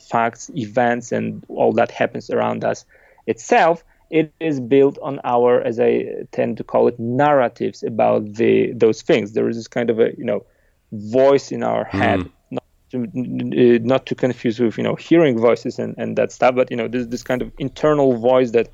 [0.00, 2.84] facts, events, and all that happens around us
[3.26, 3.84] itself.
[4.10, 9.00] It is built on our, as I tend to call it, narratives about the those
[9.00, 9.32] things.
[9.32, 10.44] There is this kind of a you know
[10.92, 12.20] voice in our head.
[12.20, 12.30] Mm.
[12.50, 16.54] Not to, uh, not to confuse with you know hearing voices and, and that stuff,
[16.54, 18.68] but you know this this kind of internal voice that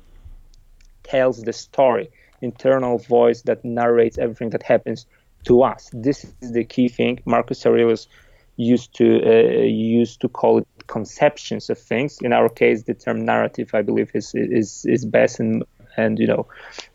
[1.09, 2.09] tells the story,
[2.41, 5.05] internal voice that narrates everything that happens
[5.45, 5.89] to us.
[5.93, 7.21] This is the key thing.
[7.25, 8.07] Marcus Aurelius
[8.57, 12.19] used to uh, used to call it conceptions of things.
[12.21, 15.63] In our case, the term narrative, I believe, is is is best and
[15.97, 16.45] and you know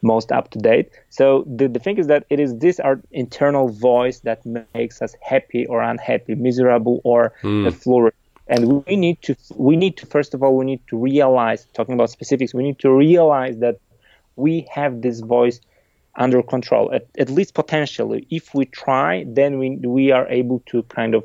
[0.03, 0.91] most up to date.
[1.09, 5.15] So the, the thing is that it is this our internal voice that makes us
[5.21, 7.73] happy or unhappy, miserable or mm.
[7.73, 8.15] flourish.
[8.47, 11.95] And we need to we need to first of all we need to realize talking
[11.95, 12.53] about specifics.
[12.53, 13.79] We need to realize that
[14.37, 15.61] we have this voice
[16.17, 18.27] under control at, at least potentially.
[18.31, 21.25] If we try then we we are able to kind of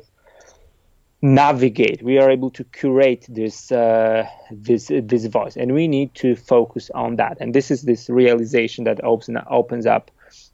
[1.22, 2.02] navigate.
[2.02, 6.90] We are able to curate this uh, this this voice and we need to focus
[6.94, 7.36] on that.
[7.40, 10.10] And this is this realization that opens opens up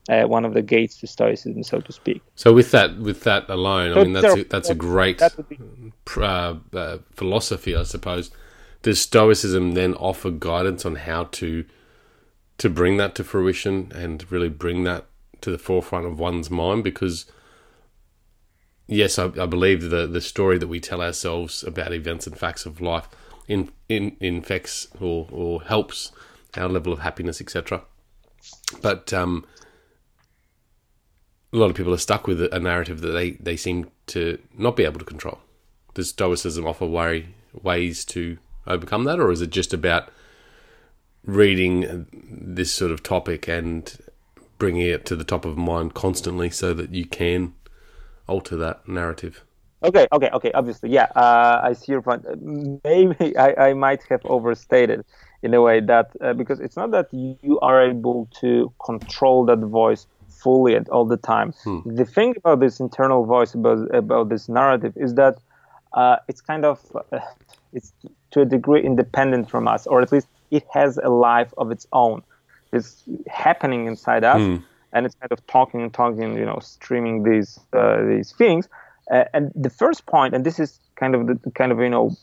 [0.09, 2.23] uh, one of the gates to stoicism so to speak.
[2.35, 5.59] So with that with that alone so i mean that's a, that's a great be-
[6.17, 8.31] uh, uh, philosophy i suppose.
[8.83, 11.65] Does stoicism then offer guidance on how to
[12.59, 15.07] to bring that to fruition and really bring that
[15.41, 17.27] to the forefront of one's mind because
[18.87, 22.65] yes I, I, believe the the story that we tell ourselves about events and facts
[22.67, 23.09] of life
[23.47, 26.13] in, in infects or, or helps
[26.57, 27.83] our level of happiness etc
[28.81, 29.45] but um,
[31.53, 34.77] a lot of people are stuck with a narrative that they, they seem to not
[34.77, 35.39] be able to control.
[35.95, 40.11] Does stoicism offer way, ways to overcome that or is it just about
[41.27, 43.99] reading this sort of topic and
[44.59, 47.55] bringing it to the top of mind constantly so that you can
[48.27, 49.45] alter that narrative.
[49.83, 50.51] Okay, okay, okay.
[50.53, 52.25] Obviously, yeah, uh, I see your point.
[52.83, 55.05] Maybe I, I might have overstated
[55.43, 59.59] in a way that uh, because it's not that you are able to control that
[59.59, 61.53] voice fully and all the time.
[61.65, 61.81] Hmm.
[61.85, 65.39] The thing about this internal voice about about this narrative is that
[65.93, 66.81] uh, it's kind of
[67.13, 67.21] uh,
[67.73, 67.93] it's
[68.31, 71.87] to a degree independent from us, or at least it has a life of its
[71.93, 72.23] own.
[72.73, 74.63] It's happening inside us, mm.
[74.93, 78.69] and it's kind of talking and talking, you know, streaming these uh, these things.
[79.11, 82.17] Uh, and the first point, and this is kind of the kind of you know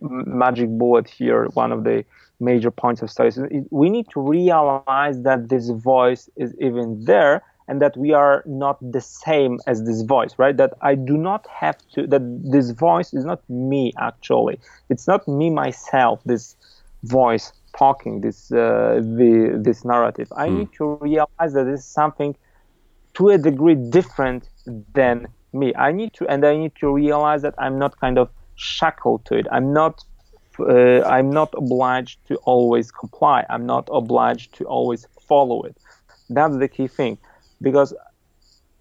[0.00, 2.04] magic bullet here, one of the
[2.40, 3.66] major points of Stoicism.
[3.70, 8.78] We need to realize that this voice is even there and that we are not
[8.80, 10.56] the same as this voice, right?
[10.56, 14.58] That I do not have to, that this voice is not me actually.
[14.88, 16.56] It's not me myself, this
[17.02, 20.32] voice talking, this, uh, the, this narrative.
[20.36, 20.58] I mm.
[20.58, 22.36] need to realize that this is something
[23.14, 24.48] to a degree different
[24.94, 25.74] than me.
[25.74, 29.34] I need to, and I need to realize that I'm not kind of shackled to
[29.36, 29.46] it.
[29.50, 30.04] I'm not
[30.60, 33.46] uh, I'm not obliged to always comply.
[33.48, 35.76] I'm not obliged to always follow it.
[36.30, 37.16] That's the key thing
[37.62, 37.94] because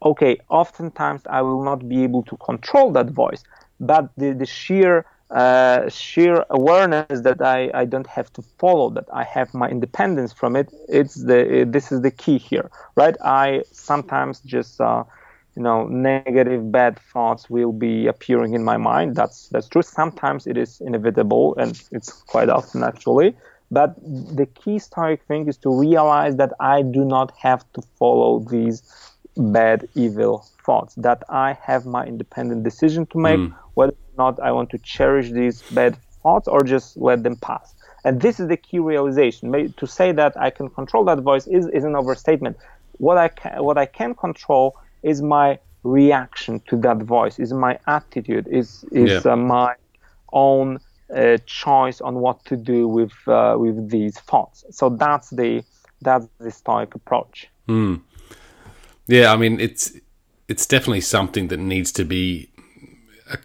[0.03, 3.43] okay oftentimes i will not be able to control that voice
[3.79, 9.05] but the, the sheer uh, sheer awareness that I, I don't have to follow that
[9.13, 10.71] i have my independence from it.
[10.87, 13.15] It's the this is the key here right?
[13.23, 15.03] I sometimes just uh,
[15.55, 19.15] you know negative bad thoughts will be appearing in my mind.
[19.15, 19.81] That's that's true.
[19.81, 23.35] Sometimes it is inevitable and it's quite often actually.
[23.71, 23.95] But
[24.37, 28.81] the key stoic thing is to realize that I do not have to follow these
[29.35, 33.55] bad, evil thoughts, that I have my independent decision to make mm.
[33.77, 37.67] whether or not I want to cherish these bad thoughts or just let them pass.
[38.05, 39.43] And this is the key realization.
[39.81, 42.55] To say that I can control that voice is, is an overstatement.
[43.07, 44.65] What I, can, what I can control
[45.11, 49.31] is my reaction to that voice, is my attitude, is, is yeah.
[49.33, 49.73] uh, my
[50.33, 54.65] own a choice on what to do with uh, with these thoughts.
[54.71, 55.63] So that's the
[56.01, 57.47] that's the Stoic approach.
[57.67, 58.01] Mm.
[59.07, 59.83] Yeah, I mean it's
[60.47, 62.49] it's definitely something that needs to be
[63.31, 63.37] uh,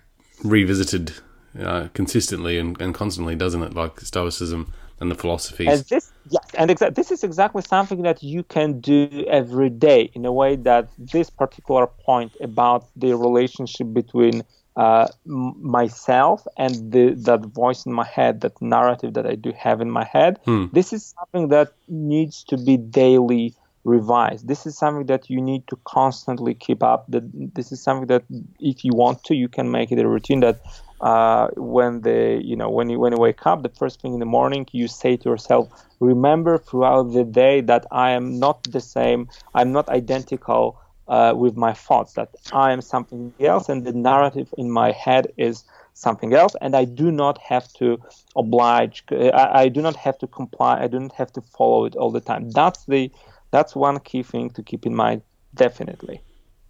[0.44, 1.12] revisited
[1.60, 3.74] uh, consistently and, and constantly, doesn't it?
[3.74, 5.68] Like Stoicism and the philosophies.
[5.68, 10.10] And this, yes, and exa- this is exactly something that you can do every day
[10.14, 14.44] in a way that this particular point about the relationship between
[14.76, 19.80] uh, myself and the, that voice in my head, that narrative that I do have
[19.80, 20.38] in my head.
[20.44, 20.66] Hmm.
[20.72, 23.54] This is something that needs to be daily
[23.84, 24.48] revised.
[24.48, 27.06] This is something that you need to constantly keep up.
[27.08, 28.24] That this is something that,
[28.60, 30.40] if you want to, you can make it a routine.
[30.40, 30.60] That
[31.00, 34.20] uh, when the you know when you when you wake up, the first thing in
[34.20, 35.68] the morning, you say to yourself,
[36.00, 39.28] "Remember throughout the day that I am not the same.
[39.54, 44.48] I'm not identical." uh, with my thoughts that I am something else and the narrative
[44.56, 45.64] in my head is
[45.94, 48.00] something else and I do not have to
[48.34, 51.84] oblige uh, I, I, do not have to comply I do not have to follow
[51.84, 53.10] it all the time that's the
[53.52, 55.22] that's one key thing to keep in mind
[55.54, 56.20] definitely.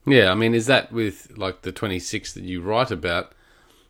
[0.05, 3.35] Yeah I mean is that with like the 26 that you write about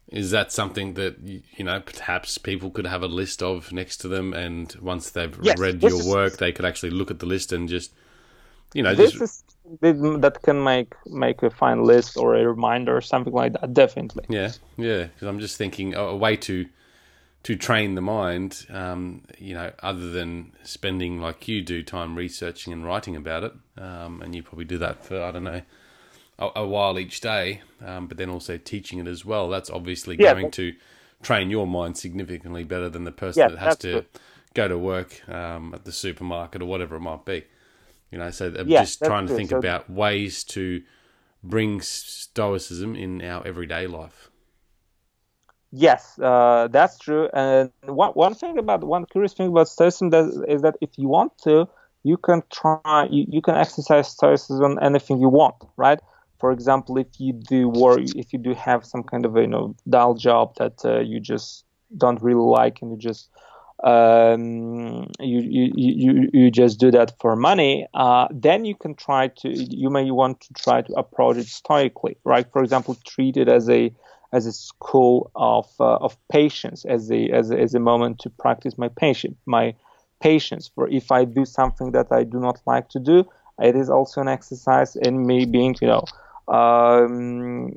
[0.09, 4.09] is that something that you know perhaps people could have a list of next to
[4.09, 7.53] them and once they've yes, read your work they could actually look at the list
[7.53, 7.93] and just
[8.75, 9.23] you know this just...
[9.23, 9.45] is
[10.21, 14.25] that can make make a fine list or a reminder or something like that definitely.
[14.29, 16.67] Yeah yeah because i'm just thinking a way to
[17.43, 22.73] to train the mind um, you know other than spending like you do time researching
[22.73, 23.53] and writing about it.
[23.79, 25.63] Um, and you probably do that for i don't know
[26.39, 29.49] a, a while each day um, but then also teaching it as well.
[29.49, 30.75] That's obviously yeah, going to
[31.23, 34.05] train your mind significantly better than the person yeah, that has to
[34.55, 37.45] go to work um, at the supermarket or whatever it might be
[38.13, 40.83] you know, so I'm yeah, just trying to think so, about ways to
[41.43, 44.31] bring stoicism in our everyday life.
[45.73, 47.29] Yes, uh, that's true.
[47.33, 51.09] And one one thing about one curious thing about stoicism that, is that if you
[51.09, 51.67] want to,
[52.05, 55.99] you can try, you, you can exercise stoicism on anything you want, right?
[56.41, 59.75] For example, if you do work, if you do have some kind of you know
[59.89, 61.65] dull job that uh, you just
[61.97, 63.31] don't really like, and you just
[63.85, 69.29] um, you, you, you, you just do that for money, uh, then you can try
[69.29, 72.47] to, you may want to try to approach it stoically, right?
[72.53, 73.93] For example, treat it as a,
[74.33, 78.31] as a school of, uh, of patience, as a, as a, as a moment to
[78.31, 79.75] practice my patience, my
[80.21, 80.71] patience.
[80.75, 83.25] For if I do something that I do not like to do,
[83.61, 86.05] it is also an exercise in me being, you know,
[86.53, 87.73] um,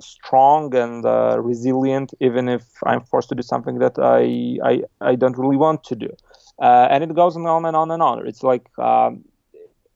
[0.00, 5.14] strong and uh, resilient, even if I'm forced to do something that I I, I
[5.14, 6.08] don't really want to do.
[6.60, 8.26] Uh, and it goes on and on and on.
[8.26, 9.24] It's like, um,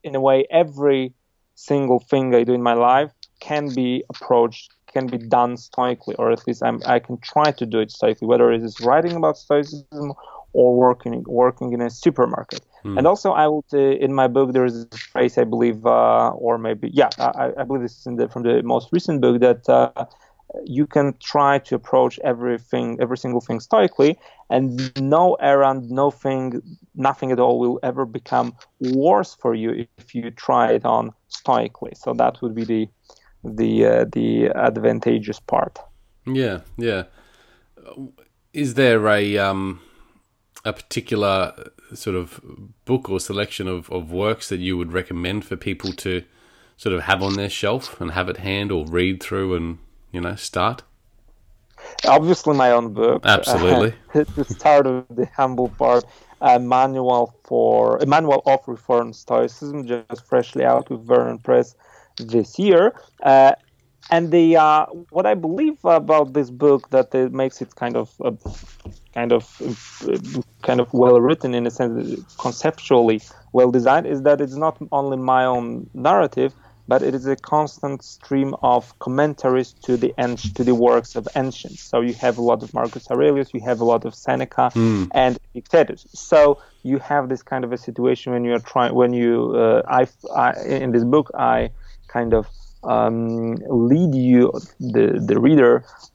[0.03, 1.13] in a way, every
[1.55, 6.31] single thing I do in my life can be approached, can be done stoically, or
[6.31, 9.35] at least I'm, I can try to do it stoically, whether it is writing about
[9.37, 10.13] stoicism
[10.53, 12.61] or working working in a supermarket.
[12.85, 12.97] Mm.
[12.97, 16.45] And also, I will uh, in my book there is a phrase I believe, uh,
[16.45, 19.61] or maybe yeah, I, I, believe this is the, from the most recent book that
[19.79, 20.05] uh,
[20.77, 24.11] you can try to approach everything, every single thing stoically,
[24.49, 24.65] and
[24.97, 26.61] no errand, no thing,
[27.09, 31.93] nothing at all will ever become worse for you if you try it on stoically.
[31.95, 32.83] So that would be the
[33.45, 35.79] the uh, the advantageous part.
[36.25, 37.03] Yeah, yeah
[38.55, 39.81] is there a um,
[40.63, 42.39] a particular sort of
[42.85, 46.23] book or selection of, of works that you would recommend for people to
[46.77, 49.77] sort of have on their shelf and have at hand or read through and
[50.11, 50.83] you know start?
[52.07, 53.23] Obviously, my own book.
[53.25, 53.93] Absolutely.
[54.15, 56.05] Uh, the start of the humble part.
[56.39, 61.75] A manual for a manual of reform stoicism, just freshly out with Vernon Press
[62.17, 62.93] this year.
[63.23, 63.53] Uh,
[64.11, 68.13] and the uh, what I believe about this book that it makes it kind of
[68.23, 68.31] uh,
[69.13, 69.43] kind of
[70.07, 73.21] uh, kind of well written in a sense conceptually
[73.53, 76.53] well designed is that it's not only my own narrative
[76.87, 80.13] but it is a constant stream of commentaries to the
[80.53, 81.81] to the works of ancients.
[81.81, 85.09] So you have a lot of Marcus Aurelius, you have a lot of Seneca mm.
[85.13, 86.05] and Epictetus.
[86.13, 90.07] So you have this kind of a situation when you're trying when you uh, I,
[90.35, 91.71] I, in this book I
[92.15, 92.43] kind of
[92.93, 93.55] um,
[93.91, 94.43] lead you
[94.93, 95.73] the the reader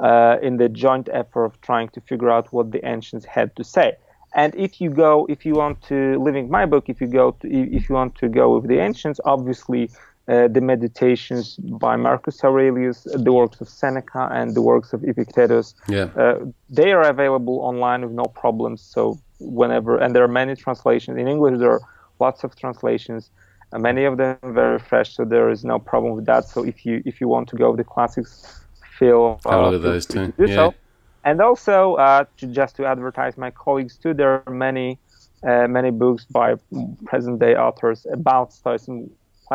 [0.09, 3.64] uh, in the joint effort of trying to figure out what the ancients had to
[3.76, 3.88] say.
[4.42, 7.46] And if you go, if you want to living my book, if you go to,
[7.78, 9.82] if you want to go with the ancients, obviously
[10.28, 15.74] uh, the meditations by Marcus Aurelius, the works of Seneca, and the works of Epictetus.
[15.88, 16.09] Yeah.
[16.22, 16.36] Uh,
[16.78, 18.80] they are available online with no problems.
[18.82, 21.59] So whenever, and there are many translations in English.
[21.59, 21.80] There are
[22.20, 23.30] lots of translations,
[23.72, 25.14] and many of them very fresh.
[25.14, 26.44] So there is no problem with that.
[26.46, 28.64] So if you if you want to go with the classics,
[28.98, 30.32] feel uh, those too.
[30.38, 30.54] Do yeah.
[30.54, 30.74] so.
[31.22, 34.98] And also, uh, to, just to advertise my colleagues too, there are many
[35.42, 36.54] uh, many books by
[37.04, 39.10] present day authors about Stoicism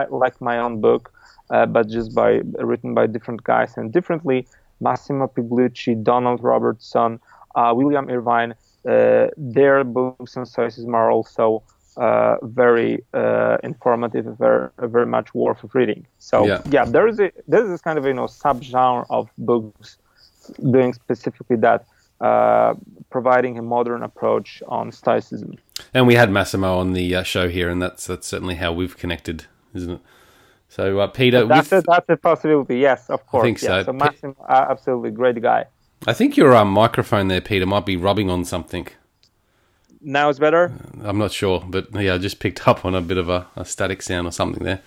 [0.09, 1.13] like my own book,
[1.49, 4.47] uh, but just by written by different guys and differently.
[4.81, 7.19] Massimo Pigliucci, Donald Robertson,
[7.55, 8.53] uh, William Irvine,
[8.85, 11.63] uh, their books on stoicism are also
[11.97, 16.05] uh, very uh, informative, very very much worth of reading.
[16.19, 19.97] So yeah, yeah there is a there is kind of you know subgenre of books
[20.71, 21.85] doing specifically that.
[22.21, 22.73] Uh,
[23.09, 25.57] providing a modern approach on Stoicism.
[25.93, 28.95] And we had Massimo on the uh, show here, and that's that's certainly how we've
[28.95, 30.01] connected isn't it?
[30.69, 31.83] So, uh, Peter, that's with...
[31.83, 32.79] a, that's a possibility.
[32.79, 33.43] Yes, of course.
[33.43, 33.83] I think so.
[33.83, 35.65] so Maxim, uh, absolutely great guy.
[36.07, 38.87] I think your um, microphone there, Peter, might be rubbing on something.
[40.05, 40.71] Now it's better.
[41.03, 43.47] Uh, I'm not sure, but yeah, I just picked up on a bit of a,
[43.55, 44.81] a static sound or something there.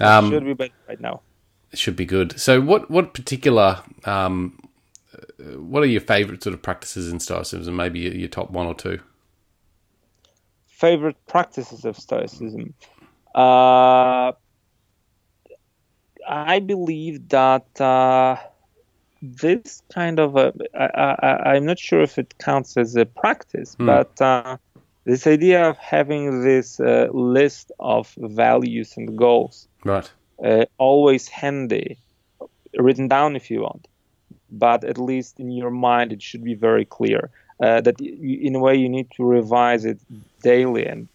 [0.00, 1.22] Um, should be better right now.
[1.70, 2.38] It should be good.
[2.40, 4.58] So, what what particular um,
[5.56, 7.74] what are your favourite sort of practices in Stoicism?
[7.74, 9.00] Maybe your top one or two.
[10.66, 12.74] Favorite practices of Stoicism.
[13.34, 14.32] Uh,
[16.28, 18.36] I believe that uh,
[19.22, 23.76] this kind of a, I, I, I'm not sure if it counts as a practice,
[23.76, 23.86] mm.
[23.86, 24.56] but uh,
[25.04, 30.10] this idea of having this uh, list of values and goals, right,
[30.44, 31.98] uh, always handy,
[32.76, 33.88] written down if you want,
[34.50, 37.30] but at least in your mind it should be very clear.
[37.60, 39.98] Uh, that you, in a way you need to revise it
[40.42, 41.08] daily and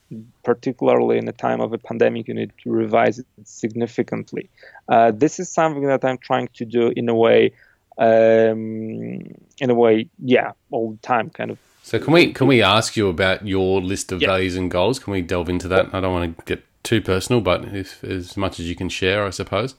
[0.43, 4.49] particularly in the time of a pandemic, you need to revise it significantly.
[4.88, 7.51] Uh, this is something that I'm trying to do in a way,
[7.97, 11.59] um, in a way, yeah, all the time, kind of.
[11.83, 14.29] So can we can we ask you about your list of yeah.
[14.29, 14.99] values and goals?
[14.99, 15.93] Can we delve into that?
[15.93, 19.25] I don't want to get too personal, but if, as much as you can share,
[19.25, 19.75] I suppose.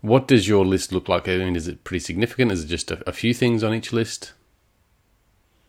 [0.00, 1.28] What does your list look like?
[1.28, 2.52] I mean, is it pretty significant?
[2.52, 4.34] Is it just a, a few things on each list?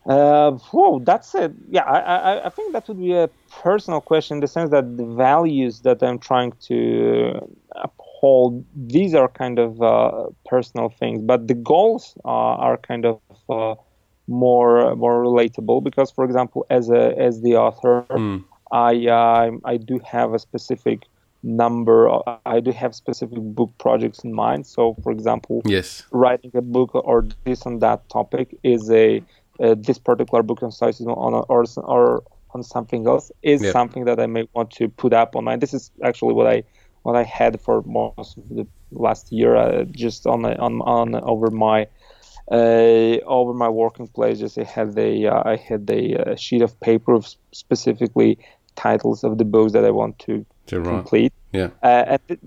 [0.06, 1.54] Uh, whoa, that's it.
[1.70, 4.98] Yeah, I, I, I think that would be a personal question in the sense that
[4.98, 7.50] the values that I'm trying to
[8.16, 13.20] uphold, these are kind of uh, personal things, but the goals uh, are kind of
[13.50, 13.76] uh,
[14.28, 18.44] more more relatable because, for example, as a as the author, mm.
[18.72, 21.04] I uh, I do have a specific
[21.44, 22.10] number.
[22.46, 24.66] I do have specific book projects in mind.
[24.66, 29.22] So, for example, yes, writing a book or this and that topic is a
[29.60, 33.74] uh, this particular book on stoicism on or, or on something else is yep.
[33.74, 35.60] something that I may want to put up online.
[35.60, 36.64] This is actually what I
[37.06, 41.52] what I had for most of the last year, uh, just on on on over
[41.52, 41.88] my
[42.52, 44.40] uh, over my working place.
[44.40, 48.40] Just I had a uh, I had a, uh, sheet of paper of specifically
[48.76, 51.32] titles of the books that I want to, to complete.
[51.54, 51.70] Yeah.
[51.84, 52.40] Uh, th-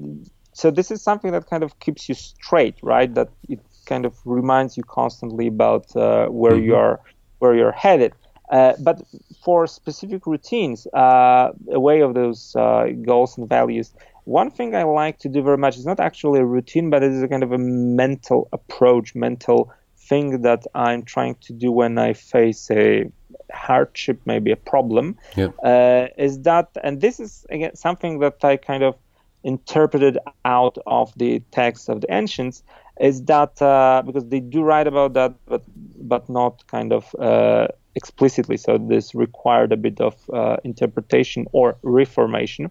[0.52, 3.14] so this is something that kind of keeps you straight, right?
[3.14, 6.64] That it kind of reminds you constantly about uh, where mm-hmm.
[6.64, 7.00] you are
[7.38, 8.12] where you're headed.
[8.50, 9.02] Uh, but
[9.44, 13.92] for specific routines, uh, away of those uh, goals and values,
[14.28, 17.12] one thing I like to do very much is not actually a routine, but it
[17.12, 21.96] is a kind of a mental approach, mental thing that I'm trying to do when
[21.96, 23.10] I face a
[23.52, 25.16] hardship, maybe a problem.
[25.36, 25.54] Yep.
[25.62, 28.96] Uh, is that, and this is again something that I kind of
[29.44, 32.62] interpreted out of the text of the ancients
[33.00, 35.62] is that uh, because they do write about that, but
[35.96, 37.68] but not kind of uh,
[38.00, 38.56] explicitly.
[38.56, 42.64] So this required a bit of uh, interpretation or reformation.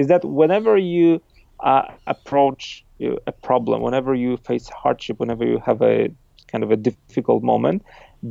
[0.00, 1.06] Is that whenever you
[1.70, 2.62] uh, approach
[3.32, 5.98] a problem, whenever you face hardship, whenever you have a
[6.52, 7.78] kind of a difficult moment,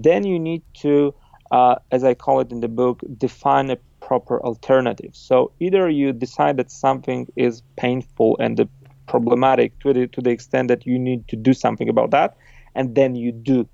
[0.08, 1.14] then you need to,
[1.58, 3.78] uh, as I call it in the book, define a
[4.08, 5.14] proper alternative.
[5.14, 8.54] So either you decide that something is painful and
[9.08, 12.30] problematic to the to the extent that you need to do something about that,
[12.76, 13.68] and then you do,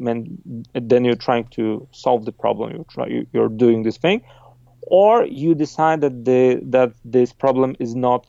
[0.00, 2.74] and then you're trying to solve the problem.
[2.74, 4.22] You're try, you're doing this thing,
[4.82, 8.26] or you decide that the that this problem is not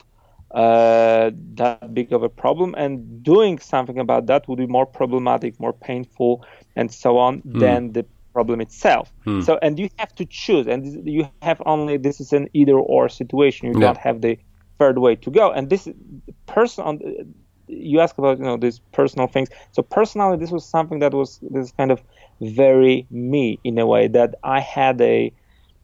[0.51, 5.59] uh, that big of a problem, and doing something about that would be more problematic,
[5.59, 6.45] more painful,
[6.75, 7.59] and so on mm.
[7.59, 9.11] than the problem itself.
[9.25, 9.43] Mm.
[9.43, 13.09] So, and you have to choose, and you have only this is an either or
[13.09, 13.67] situation.
[13.67, 13.87] You yeah.
[13.87, 14.37] don't have the
[14.77, 15.51] third way to go.
[15.51, 15.87] And this
[16.45, 17.33] person,
[17.67, 19.49] you ask about you know these personal things.
[19.71, 22.01] So personally, this was something that was this kind of
[22.41, 25.33] very me in a way that I had a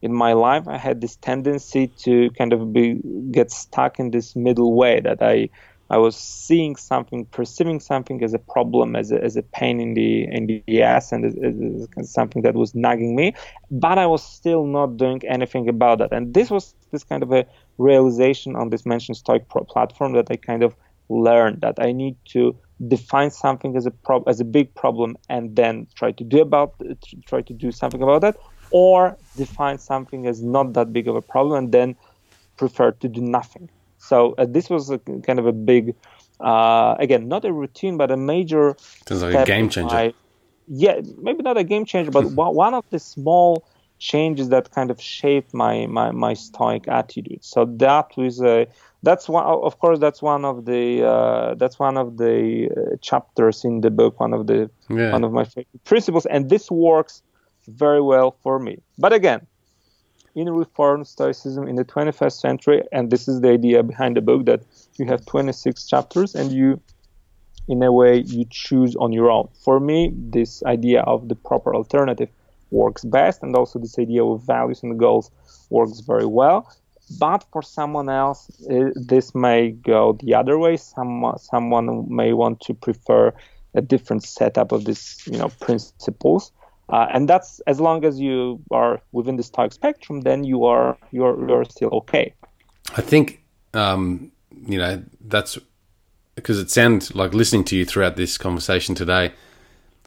[0.02, 3.00] in my life i had this tendency to kind of be
[3.32, 5.48] get stuck in this middle way that i
[5.90, 9.94] i was seeing something perceiving something as a problem as a, as a pain in
[9.94, 11.36] the in the ass and as,
[11.98, 13.34] as something that was nagging me
[13.70, 17.32] but i was still not doing anything about that and this was this kind of
[17.32, 17.46] a
[17.78, 20.76] realization on this mentioned stoic platform that i kind of
[21.12, 22.56] learned that i need to
[22.88, 26.74] define something as a prob- as a big problem and then try to do about
[27.28, 28.36] try to do something about that
[28.72, 31.96] or define something as not that big of a problem and then
[32.58, 33.70] prefer to do nothing.
[33.98, 35.96] So uh, this was a, kind of a big,
[36.40, 38.76] uh, again, not a routine, but a major.
[39.08, 39.96] Sounds like a game changer.
[39.96, 40.14] My,
[40.68, 42.32] yeah, maybe not a game changer, but
[42.66, 43.68] one of the small
[44.02, 47.44] changes that kind of shape my my, my stoic attitude.
[47.44, 48.68] So that was a
[49.04, 53.64] that's one of course that's one of the uh, that's one of the uh, chapters
[53.64, 55.12] in the book one of the yeah.
[55.12, 57.22] one of my favorite principles and this works
[57.68, 58.82] very well for me.
[58.98, 59.46] But again,
[60.34, 64.46] in Reformed Stoicism in the 21st century, and this is the idea behind the book
[64.46, 64.62] that
[64.98, 66.82] you have 26 chapters and you,
[67.68, 69.48] in a way, you choose on your own.
[69.64, 72.30] For me, this idea of the proper alternative
[72.72, 75.32] works best, and also this idea of values and goals
[75.70, 76.68] works very well.
[77.20, 78.50] But for someone else,
[78.96, 80.78] this may go the other way.
[80.78, 83.34] Some, someone may want to prefer
[83.74, 86.52] a different setup of these, you know, principles.
[86.90, 90.98] Uh, and that's as long as you are within this Stoic spectrum, then you are
[91.12, 92.34] you're you're still okay.
[92.98, 93.42] I think
[93.74, 94.32] um,
[94.68, 95.58] you know that's
[96.36, 99.32] because it sounds like listening to you throughout this conversation today.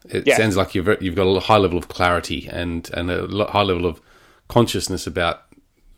[0.09, 0.37] It yeah.
[0.37, 3.87] sounds like you've you've got a high level of clarity and and a high level
[3.87, 4.01] of
[4.49, 5.43] consciousness about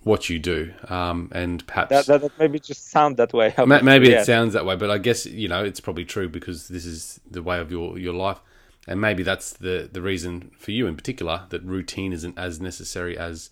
[0.04, 3.52] what you do, um, and perhaps that, that, that, maybe just sound that way.
[3.66, 6.86] Maybe it sounds that way, but I guess you know it's probably true because this
[6.86, 8.40] is the way of your your life
[8.86, 13.18] and maybe that's the the reason for you in particular that routine isn't as necessary
[13.18, 13.50] as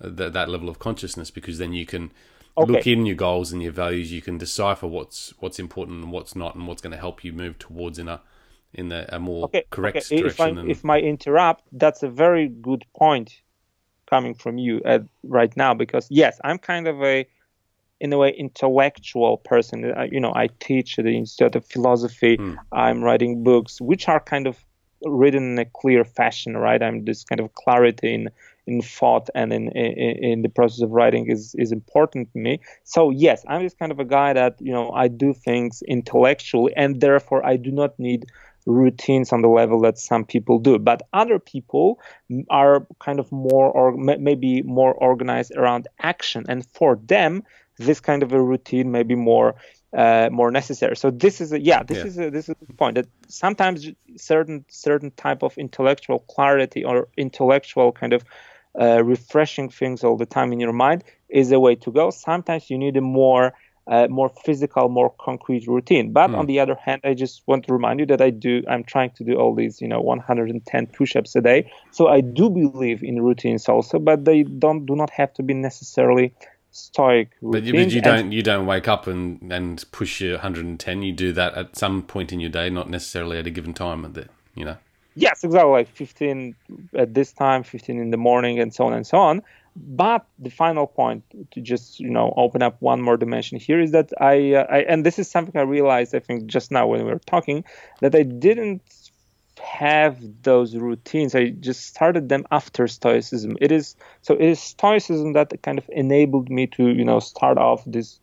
[0.00, 2.12] uh, th- that level of consciousness because then you can
[2.56, 2.72] okay.
[2.72, 6.36] look in your goals and your values you can decipher what's what's important and what's
[6.36, 8.20] not and what's going to help you move towards in a
[8.76, 9.64] in the, a more okay.
[9.70, 10.18] correct okay.
[10.18, 13.40] direction if I, if I interrupt that's a very good point
[14.08, 17.26] coming from you uh, right now because yes i'm kind of a
[17.98, 22.56] in a way intellectual person you know i teach at the institute of philosophy mm.
[22.72, 24.64] i'm writing books which are kind of
[25.04, 26.82] written in a clear fashion, right?
[26.82, 28.30] I'm this kind of clarity in
[28.66, 32.60] in thought and in, in, in the process of writing is is important to me.
[32.84, 36.72] So yes, I'm this kind of a guy that you know I do things intellectually,
[36.76, 38.26] and therefore I do not need
[38.66, 40.78] routines on the level that some people do.
[40.78, 42.00] But other people
[42.50, 47.44] are kind of more or maybe more organized around action, and for them
[47.78, 49.54] this kind of a routine may be more
[49.96, 50.96] uh, more necessary.
[50.96, 52.04] So this is a, yeah, this yeah.
[52.04, 57.08] is a, this is the point that sometimes certain certain type of intellectual clarity or
[57.16, 58.24] intellectual kind of
[58.78, 62.10] uh, refreshing things all the time in your mind is a way to go.
[62.10, 63.54] Sometimes you need a more
[63.88, 66.12] uh, more physical, more concrete routine.
[66.12, 66.38] But mm.
[66.38, 68.62] on the other hand, I just want to remind you that I do.
[68.68, 71.70] I'm trying to do all these, you know, 110 push-ups a day.
[71.92, 75.54] So I do believe in routines also, but they don't do not have to be
[75.54, 76.34] necessarily
[76.76, 81.00] stoic but you, but you don't you don't wake up and and push your 110
[81.00, 84.04] you do that at some point in your day not necessarily at a given time
[84.04, 84.76] at the you know
[85.14, 86.54] yes exactly like 15
[86.94, 89.42] at this time 15 in the morning and so on and so on
[89.76, 93.92] but the final point to just you know open up one more dimension here is
[93.92, 97.04] that I, uh, I and this is something i realized i think just now when
[97.04, 97.64] we were talking
[98.00, 98.82] that i didn't
[99.58, 101.34] have those routines.
[101.34, 103.56] I just started them after Stoicism.
[103.60, 107.58] It is so it is Stoicism that kind of enabled me to you know start
[107.58, 108.20] off this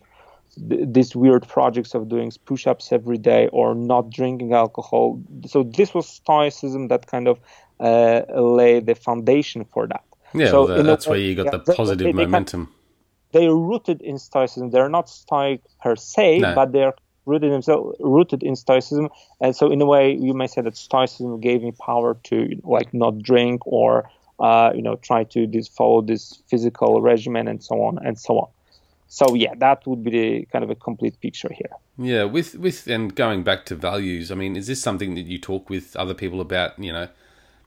[0.55, 5.19] these weird projects of doing push-ups every day or not drinking alcohol.
[5.47, 7.39] So this was Stoicism that kind of
[7.79, 10.03] uh, lay the foundation for that.
[10.33, 12.31] Yeah, So well, that's way- where you got yeah, the they- positive they- they can-
[12.31, 12.69] momentum.
[13.31, 14.69] They're rooted in Stoicism.
[14.69, 16.53] They're not Stoic per se, No.
[16.53, 16.93] but they're
[17.25, 19.09] rooted themselves rooted in Stoicism.
[19.41, 22.93] And so, in a way, you may say that Stoicism gave me power to like
[22.93, 24.09] not drink or
[24.39, 28.37] uh, you know try to this, follow this physical regimen and so on and so
[28.39, 28.47] on.
[29.07, 31.69] So yeah, that would be the kind of a complete picture here.
[31.97, 35.39] Yeah, with with and going back to values, I mean, is this something that you
[35.39, 36.77] talk with other people about?
[36.77, 37.07] You know,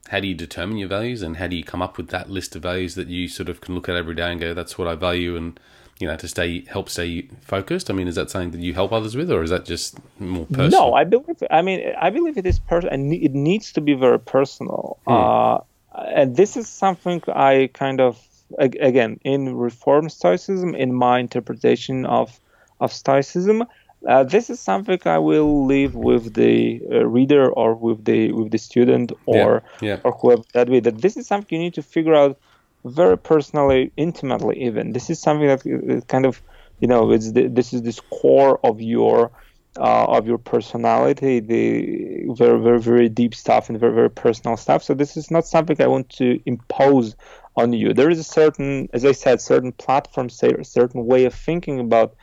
[0.09, 2.57] how do you determine your values, and how do you come up with that list
[2.57, 4.89] of values that you sort of can look at every day and go, "That's what
[4.89, 5.59] I value," and
[5.99, 7.91] you know, to stay help stay focused.
[7.91, 10.47] I mean, is that something that you help others with, or is that just more
[10.47, 10.91] personal?
[10.91, 11.43] No, I believe.
[11.51, 14.99] I mean, I believe it is personal, and it needs to be very personal.
[15.07, 15.59] Uh,
[15.95, 18.23] and this is something I kind of
[18.59, 22.39] again in Reform Stoicism, in my interpretation of
[22.81, 23.65] of Stoicism.
[24.07, 28.53] Uh, this is something I will leave with the uh, reader or with the with
[28.53, 30.01] the student or yeah.
[30.05, 30.81] or whoever that be.
[30.81, 32.39] That this is something you need to figure out
[32.85, 34.63] very personally, intimately.
[34.63, 36.41] Even this is something that is kind of
[36.81, 39.33] you know it's the, this is this core of your
[39.79, 44.83] uh, of your personality, the very very very deep stuff and very very personal stuff.
[44.83, 47.17] So this is not something I want to impose
[47.57, 47.93] on you.
[47.93, 52.15] There is a certain, as I said, certain platform, certain way of thinking about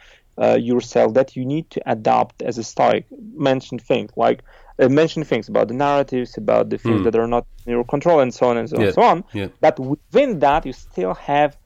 [0.41, 3.05] uh, yourself that you need to adopt as a Stoic.
[3.36, 4.43] Mention things like
[4.79, 8.19] uh, mention things about the narratives, about the things that are not in your control,
[8.19, 8.88] and so on and so on Yeah.
[8.88, 9.23] and so on.
[9.34, 9.47] Yeah.
[9.61, 11.57] But within that, you still have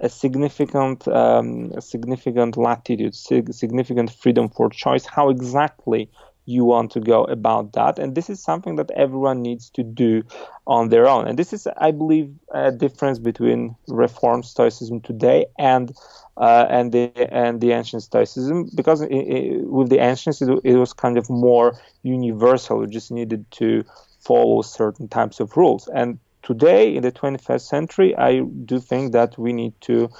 [0.00, 5.06] a significant, um, a significant latitude, sig- significant freedom for choice.
[5.06, 6.10] How exactly
[6.46, 10.22] you want to go about that, and this is something that everyone needs to do
[10.66, 11.28] on their own.
[11.28, 15.92] And this is, I believe, a difference between Reformed Stoicism today and
[16.36, 20.76] uh, and the and the ancient Stoicism, because i i with the ancients it, it
[20.76, 22.80] was kind of more universal.
[22.80, 23.84] You just needed to
[24.20, 25.88] follow certain types of rules.
[25.88, 30.10] And today, in the 21st century, I do think that we need to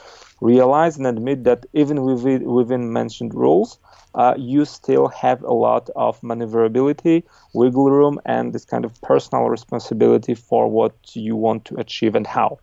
[0.41, 3.78] realize and admit that even within, within mentioned rules,
[4.14, 9.45] uh, you still have a lot of maneuverability, wiggle room, and this kind of personal
[9.45, 12.59] responsibility for what you want to achieve and how.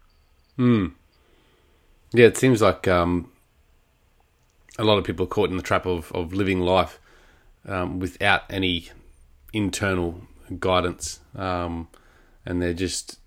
[2.14, 3.32] Yeah, it seems like um,
[4.80, 7.00] a lot of people are caught in the trap of, of living life
[7.68, 8.90] um, without any
[9.54, 10.22] internal
[10.60, 11.88] guidance, um,
[12.46, 13.20] and they're just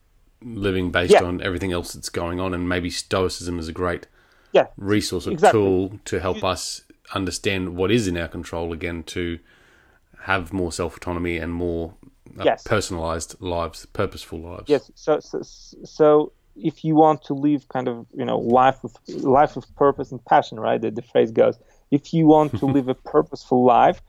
[0.42, 1.22] living based Yeah.
[1.24, 2.54] on everything else that's going on.
[2.54, 4.06] And maybe Stoicism is a great
[4.52, 5.60] Yeah, resource or Exactly.
[5.60, 6.82] tool to help us
[7.14, 9.38] understand what is in our control again to
[10.22, 11.94] have more self autonomy and more
[12.38, 12.62] uh, Yes.
[12.64, 14.68] personalized lives, purposeful lives.
[14.68, 18.96] yes so, so so if you want to live kind of you know life with
[19.08, 21.58] life of purpose and passion right the, the phrase goes
[21.90, 24.00] if you want to live a purposeful life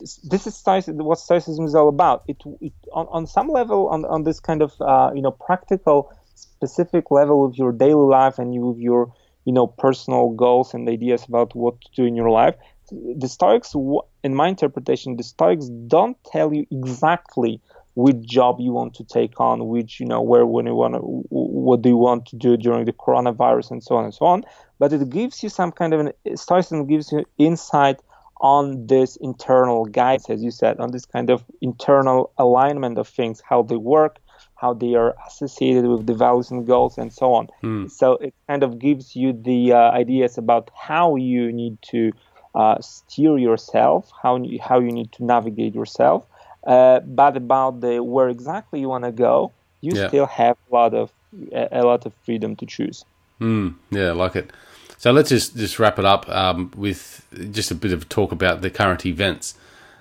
[0.00, 4.04] this, this is what stoicism is all about it, it on, on some level on,
[4.06, 8.54] on this kind of uh, you know practical specific level of your daily life and
[8.54, 9.12] you with your
[9.44, 12.54] you know personal goals and ideas about what to do in your life
[12.90, 13.74] the stoics
[14.22, 17.60] in my interpretation the stoics don't tell you exactly
[17.94, 21.00] which job you want to take on which you know where when you want to
[21.00, 24.44] what do you want to do during the coronavirus and so on and so on
[24.78, 28.00] but it gives you some kind of an stoicism gives you insight
[28.40, 33.40] on this internal guidance as you said on this kind of internal alignment of things
[33.48, 34.18] how they work
[34.56, 37.48] how they are associated with the values and goals and so on.
[37.86, 42.12] So it kind of gives you the uh, ideas about how you need to
[42.54, 46.24] uh, steer yourself how you, how you need to navigate yourself
[46.66, 50.08] uh, but about the where exactly you want to go you Yeah.
[50.08, 51.10] still have a lot of
[51.52, 53.04] a, a lot of freedom to choose.
[53.40, 54.52] Mm, yeah, I like it.
[54.98, 58.62] So let's just, just wrap it up um, with just a bit of talk about
[58.62, 59.54] the current events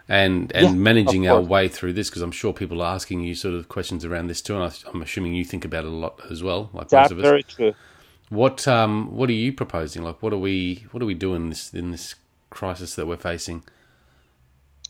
[0.09, 3.35] and and Yeah, managing our way through this because I'm sure people are asking you
[3.35, 5.95] sort of questions around this too, and I, I'm assuming you think about it a
[5.95, 7.33] lot as well, like that's most of us.
[7.33, 7.73] very true
[8.29, 10.03] What um what are you proposing?
[10.03, 12.15] Like what are we what are we doing in this in this
[12.51, 13.63] crisis that we're facing?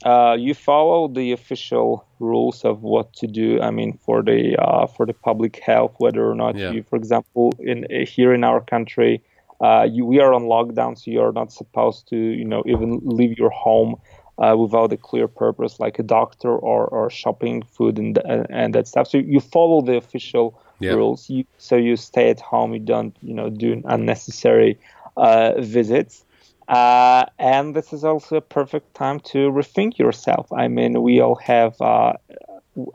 [0.06, 3.62] uh, you follow the official rules of what to do.
[3.62, 6.70] I mean, for the uh, for the public health, whether or not Yeah.
[6.70, 9.24] you, for example, in here in our country,
[9.62, 13.02] uh, you, we are on lockdown, so you are not supposed to, you know, even
[13.04, 13.96] leave your home
[14.38, 18.74] uh, without a clear purpose, like a doctor or, or shopping, food, and and, and
[18.76, 19.08] that stuff.
[19.08, 20.96] So you follow the official Yeah.
[20.96, 21.30] rules.
[21.30, 22.74] You, so you stay at home.
[22.74, 24.78] You don't, you know, do unnecessary
[25.16, 26.26] uh, visits.
[26.68, 30.52] Uh, and this is also a perfect time to rethink yourself.
[30.52, 32.14] I mean, we all have, uh,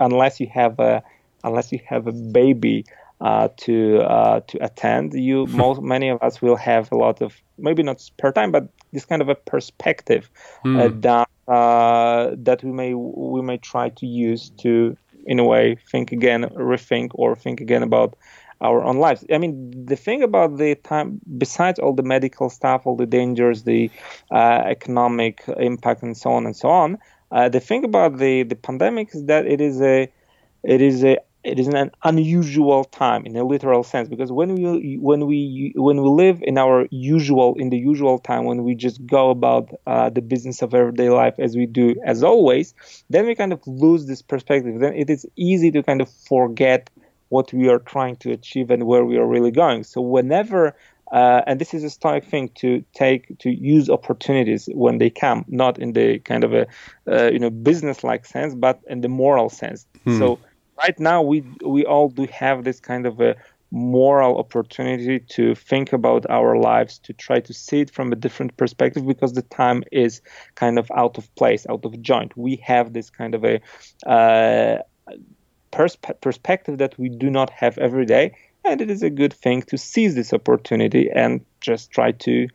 [0.00, 1.02] unless you have a,
[1.44, 2.84] unless you have a baby
[3.20, 7.40] uh, to uh, to attend, you most many of us will have a lot of
[7.58, 10.30] maybe not spare time, but this kind of a perspective
[10.64, 14.96] uh, that uh, that we may we may try to use to
[15.26, 18.16] in a way think again, rethink, or think again about
[18.60, 19.24] our own lives.
[19.30, 23.62] I mean, the thing about the time, besides all the medical stuff, all the dangers,
[23.62, 23.90] the
[24.30, 26.98] uh, economic impact, and so on and so on,
[27.30, 30.10] uh, the thing about the the pandemic is that it is a
[30.64, 34.96] it is a it is an unusual time in a literal sense because when we
[34.96, 39.04] when we when we live in our usual in the usual time when we just
[39.06, 42.74] go about uh, the business of everyday life as we do as always
[43.08, 44.80] then we kind of lose this perspective.
[44.80, 46.90] Then it is easy to kind of forget
[47.28, 49.84] what we are trying to achieve and where we are really going.
[49.84, 50.74] So whenever
[51.12, 55.42] uh, and this is a stoic thing to take to use opportunities when they come
[55.48, 56.66] not in the kind of a
[57.10, 59.86] uh, you know business like sense but in the moral sense.
[60.04, 60.18] Hmm.
[60.18, 60.38] so
[60.78, 63.34] right now we we all do have this kind of a
[63.70, 68.56] moral opportunity to think about our lives to try to see it from a different
[68.56, 70.22] perspective because the time is
[70.54, 72.34] kind of out of place out of joint.
[72.36, 73.60] We have this kind of a
[74.06, 74.78] uh,
[75.70, 79.62] perspe- perspective that we do not have every day and it is a good thing
[79.62, 82.48] to seize this opportunity and just try to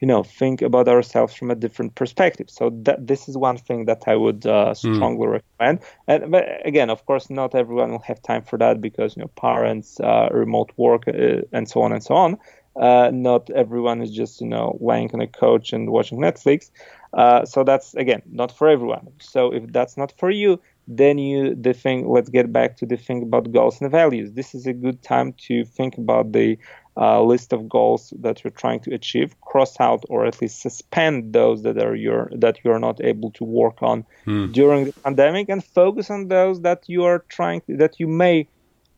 [0.00, 2.50] you know think about ourselves from a different perspective.
[2.50, 4.94] So that this is one thing that i would uh, hmm.
[4.94, 5.32] strongly mm.
[5.32, 5.80] recommend.
[6.06, 9.28] And but again of course not everyone will have time for that because you know
[9.28, 12.38] parents uh, remote work uh, and so on and so on.
[12.76, 16.70] Uh, not everyone is just you know laying on a couch and watching netflix.
[17.14, 19.08] Uh, so that's again not for everyone.
[19.18, 22.96] So if that's not for you then you the thing let's get back to the
[22.96, 24.32] thing about goals and values.
[24.32, 26.58] This is a good time to think about the
[26.98, 31.32] uh, list of goals that you're trying to achieve cross out or at least suspend
[31.32, 34.50] those that are your that you're not able to work on hmm.
[34.52, 38.48] during the pandemic and focus on those that you are trying to, that you may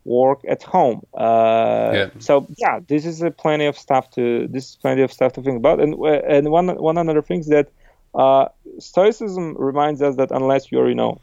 [0.05, 2.09] work at home uh, yeah.
[2.19, 5.41] so yeah this is a plenty of stuff to this is plenty of stuff to
[5.41, 7.69] think about and uh, and one one another thing is that
[8.15, 8.47] uh,
[8.79, 11.19] stoicism reminds us that unless you're you know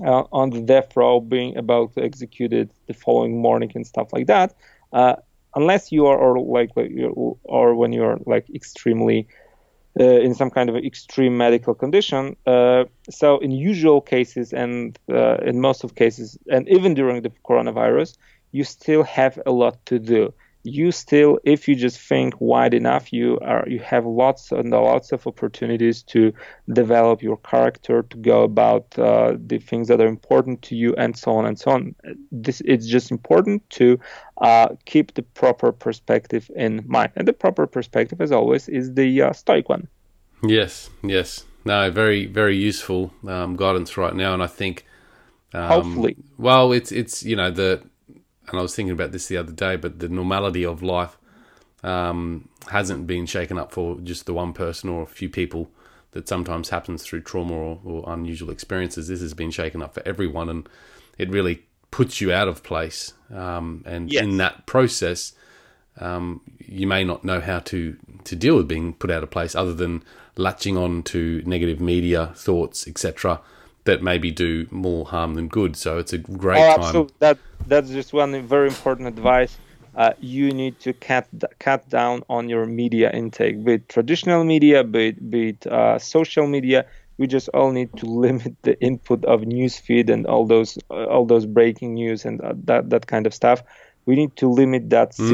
[0.00, 4.10] uh, on the death row being about to execute it the following morning and stuff
[4.14, 4.54] like that
[4.94, 5.16] uh,
[5.54, 6.70] unless you are or like
[7.44, 9.26] or when you are like extremely
[10.00, 12.34] uh, in some kind of extreme medical condition.
[12.46, 17.30] Uh, so in usual cases and uh, in most of cases, and even during the
[17.44, 18.16] coronavirus,
[18.52, 20.32] you still have a lot to do
[20.64, 25.10] you still if you just think wide enough you are you have lots and lots
[25.10, 26.32] of opportunities to
[26.72, 31.16] develop your character to go about uh, the things that are important to you and
[31.16, 31.94] so on and so on.
[32.30, 33.98] This it's just important to
[34.40, 37.12] uh, keep the proper perspective in mind.
[37.16, 39.88] And the proper perspective as always is the uh, stoic one.
[40.44, 41.44] Yes yes.
[41.64, 44.84] No very very useful um, guidance right now and i think
[45.54, 46.16] um, hopefully.
[46.38, 47.82] well it's it's you know the
[48.52, 51.16] and I was thinking about this the other day, but the normality of life
[51.82, 55.70] um, hasn't been shaken up for just the one person or a few people
[56.12, 59.08] that sometimes happens through trauma or, or unusual experiences.
[59.08, 60.68] This has been shaken up for everyone, and
[61.18, 63.14] it really puts you out of place.
[63.32, 64.22] Um, and yes.
[64.22, 65.32] in that process,
[65.98, 69.54] um, you may not know how to to deal with being put out of place,
[69.54, 70.02] other than
[70.36, 73.40] latching on to negative media thoughts, etc
[73.84, 75.76] that maybe do more harm than good.
[75.76, 76.80] So it's a great oh, time.
[76.80, 77.14] Absolutely.
[77.18, 79.56] That that's just one very important advice.
[79.94, 81.28] Uh, you need to cut
[81.58, 85.98] cut down on your media intake, be it traditional media, be it, be it uh,
[85.98, 86.86] social media.
[87.18, 91.04] We just all need to limit the input of news feed and all those uh,
[91.04, 93.62] all those breaking news and uh, that that kind of stuff.
[94.06, 95.28] We need to limit that mm.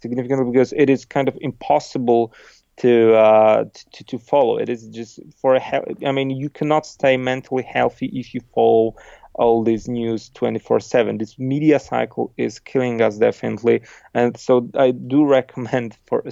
[0.00, 2.32] significantly because it is kind of impossible
[2.78, 4.58] to uh, to to follow.
[4.58, 8.40] It is just for a he- I mean, you cannot stay mentally healthy if you
[8.54, 8.96] follow
[9.34, 11.18] all this news 24/7.
[11.18, 13.82] This media cycle is killing us definitely,
[14.14, 16.24] and so I do recommend for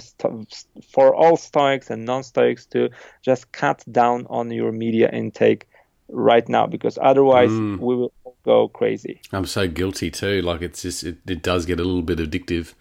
[0.91, 2.89] for all Stoics and non-Stoics to
[3.21, 5.67] just cut down on your media intake
[6.11, 7.77] right now because otherwise mm.
[7.79, 8.13] we will
[8.43, 9.21] go crazy.
[9.31, 10.41] I'm so guilty too.
[10.41, 12.73] Like it's just it, it does get a little bit addictive.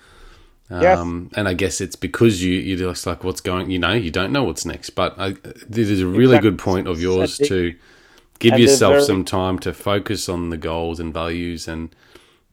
[0.71, 0.99] Yes.
[0.99, 4.11] Um, and I guess it's because you you're just like what's going you know you
[4.11, 4.91] don't know what's next.
[4.91, 5.31] But I,
[5.67, 6.51] this is a really exactly.
[6.51, 7.75] good point of yours to
[8.39, 11.95] give yourself very- some time to focus on the goals and values and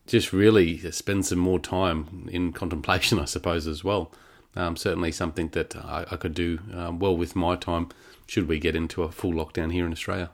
[0.07, 4.11] just really spend some more time in contemplation, I suppose, as well.
[4.55, 7.89] Um, certainly something that I, I could do um, well with my time
[8.27, 10.31] should we get into a full lockdown here in Australia.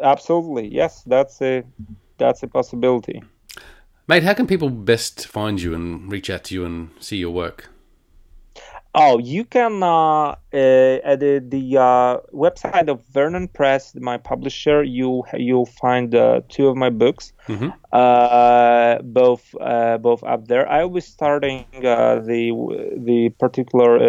[0.00, 1.64] Absolutely, yes, that's a
[2.16, 3.22] that's a possibility.
[4.10, 7.30] Mate, how can people best find you and reach out to you and see your
[7.30, 7.70] work?
[8.92, 14.82] Oh, you can uh, uh, at the, the uh, website of Vernon Press, my publisher.
[14.82, 17.68] You'll you'll find uh, two of my books, mm-hmm.
[17.92, 20.68] Uh, both uh, both up there.
[20.68, 22.50] I will be starting the
[22.96, 24.00] the particular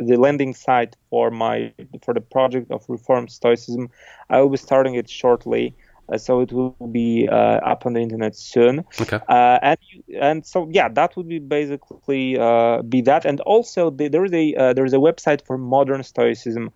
[0.00, 1.72] the landing site for my
[2.04, 3.90] for the project of Reform Stoicism.
[4.30, 5.74] I will be starting it shortly.
[6.10, 8.84] Uh, so it will be uh, up on the internet soon.
[9.00, 9.20] Okay.
[9.28, 9.78] Uh, and
[10.20, 13.24] and so yeah, that would be basically uh, be that.
[13.24, 16.70] And also the, there is a uh, there is a website for modern Stoicism.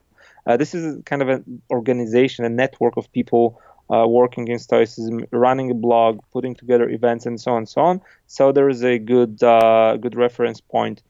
[0.47, 5.70] Uh, this is kind of an organization, a network of people working in Stoicism, running
[5.70, 8.01] a blog, putting together events, and so on and so on.
[8.26, 11.03] So there is a good good reference point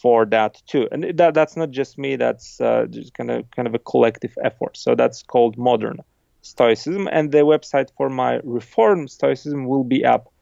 [0.00, 0.88] for that too.
[0.90, 2.16] And that that's not just me.
[2.16, 2.56] That's
[2.90, 4.78] just kind of kind of a collective effort.
[4.78, 6.00] So that's called modern
[6.42, 10.32] Stoicism, and the website for my Reform Stoicism will be up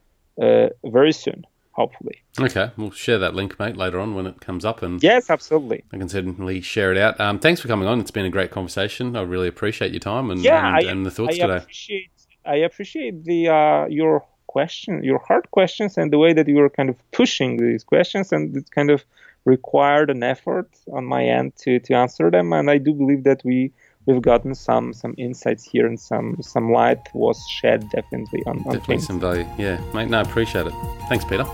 [0.40, 2.22] uh, very soon, hopefully.
[2.40, 5.84] Okay, we'll share that link, mate, later on when it comes up, and yes, absolutely.
[5.92, 7.20] I can certainly share it out.
[7.20, 8.00] Um, thanks for coming on.
[8.00, 9.14] It's been a great conversation.
[9.14, 11.56] I really appreciate your time and yeah, and, I, and the thoughts I today.
[11.58, 12.10] Appreciate,
[12.44, 16.70] I appreciate the uh, your question, your hard questions, and the way that you were
[16.70, 19.04] kind of pushing these questions, and it kind of
[19.44, 22.52] required an effort on my end to to answer them.
[22.52, 23.72] And I do believe that we
[24.06, 28.64] we've gotten some some insights here and some some light was shed definitely on, on
[28.64, 29.06] Definitely things.
[29.06, 29.46] some value.
[29.58, 30.08] Yeah, mate.
[30.08, 30.72] No, appreciate it.
[31.08, 31.44] Thanks, Peter.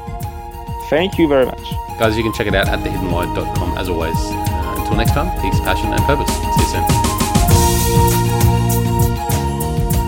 [0.88, 1.61] Thank you very much.
[1.99, 4.14] Guys, you can check it out at thehiddenwhy.com as always.
[4.16, 6.28] Uh, until next time, peace, passion, and purpose.
[6.32, 8.26] See you soon.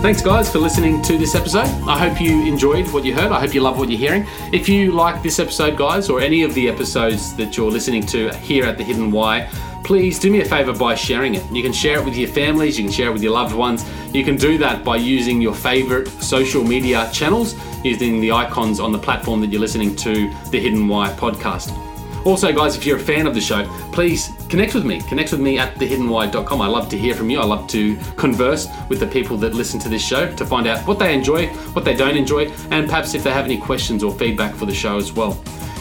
[0.01, 1.66] Thanks, guys, for listening to this episode.
[1.89, 3.32] I hope you enjoyed what you heard.
[3.32, 4.24] I hope you love what you're hearing.
[4.53, 8.30] If you like this episode, guys, or any of the episodes that you're listening to
[8.36, 9.51] here at The Hidden Why,
[9.89, 11.51] please do me a favor by sharing it.
[11.51, 13.86] You can share it with your families, you can share it with your loved ones.
[14.12, 18.93] You can do that by using your favorite social media channels, using the icons on
[18.93, 21.74] the platform that you're listening to the Hidden Why podcast.
[22.26, 25.01] Also, guys, if you're a fan of the show, please connect with me.
[25.09, 26.61] Connect with me at thehiddenwhy.com.
[26.61, 27.41] I love to hear from you.
[27.41, 30.86] I love to converse with the people that listen to this show to find out
[30.86, 34.12] what they enjoy, what they don't enjoy, and perhaps if they have any questions or
[34.12, 35.43] feedback for the show as well.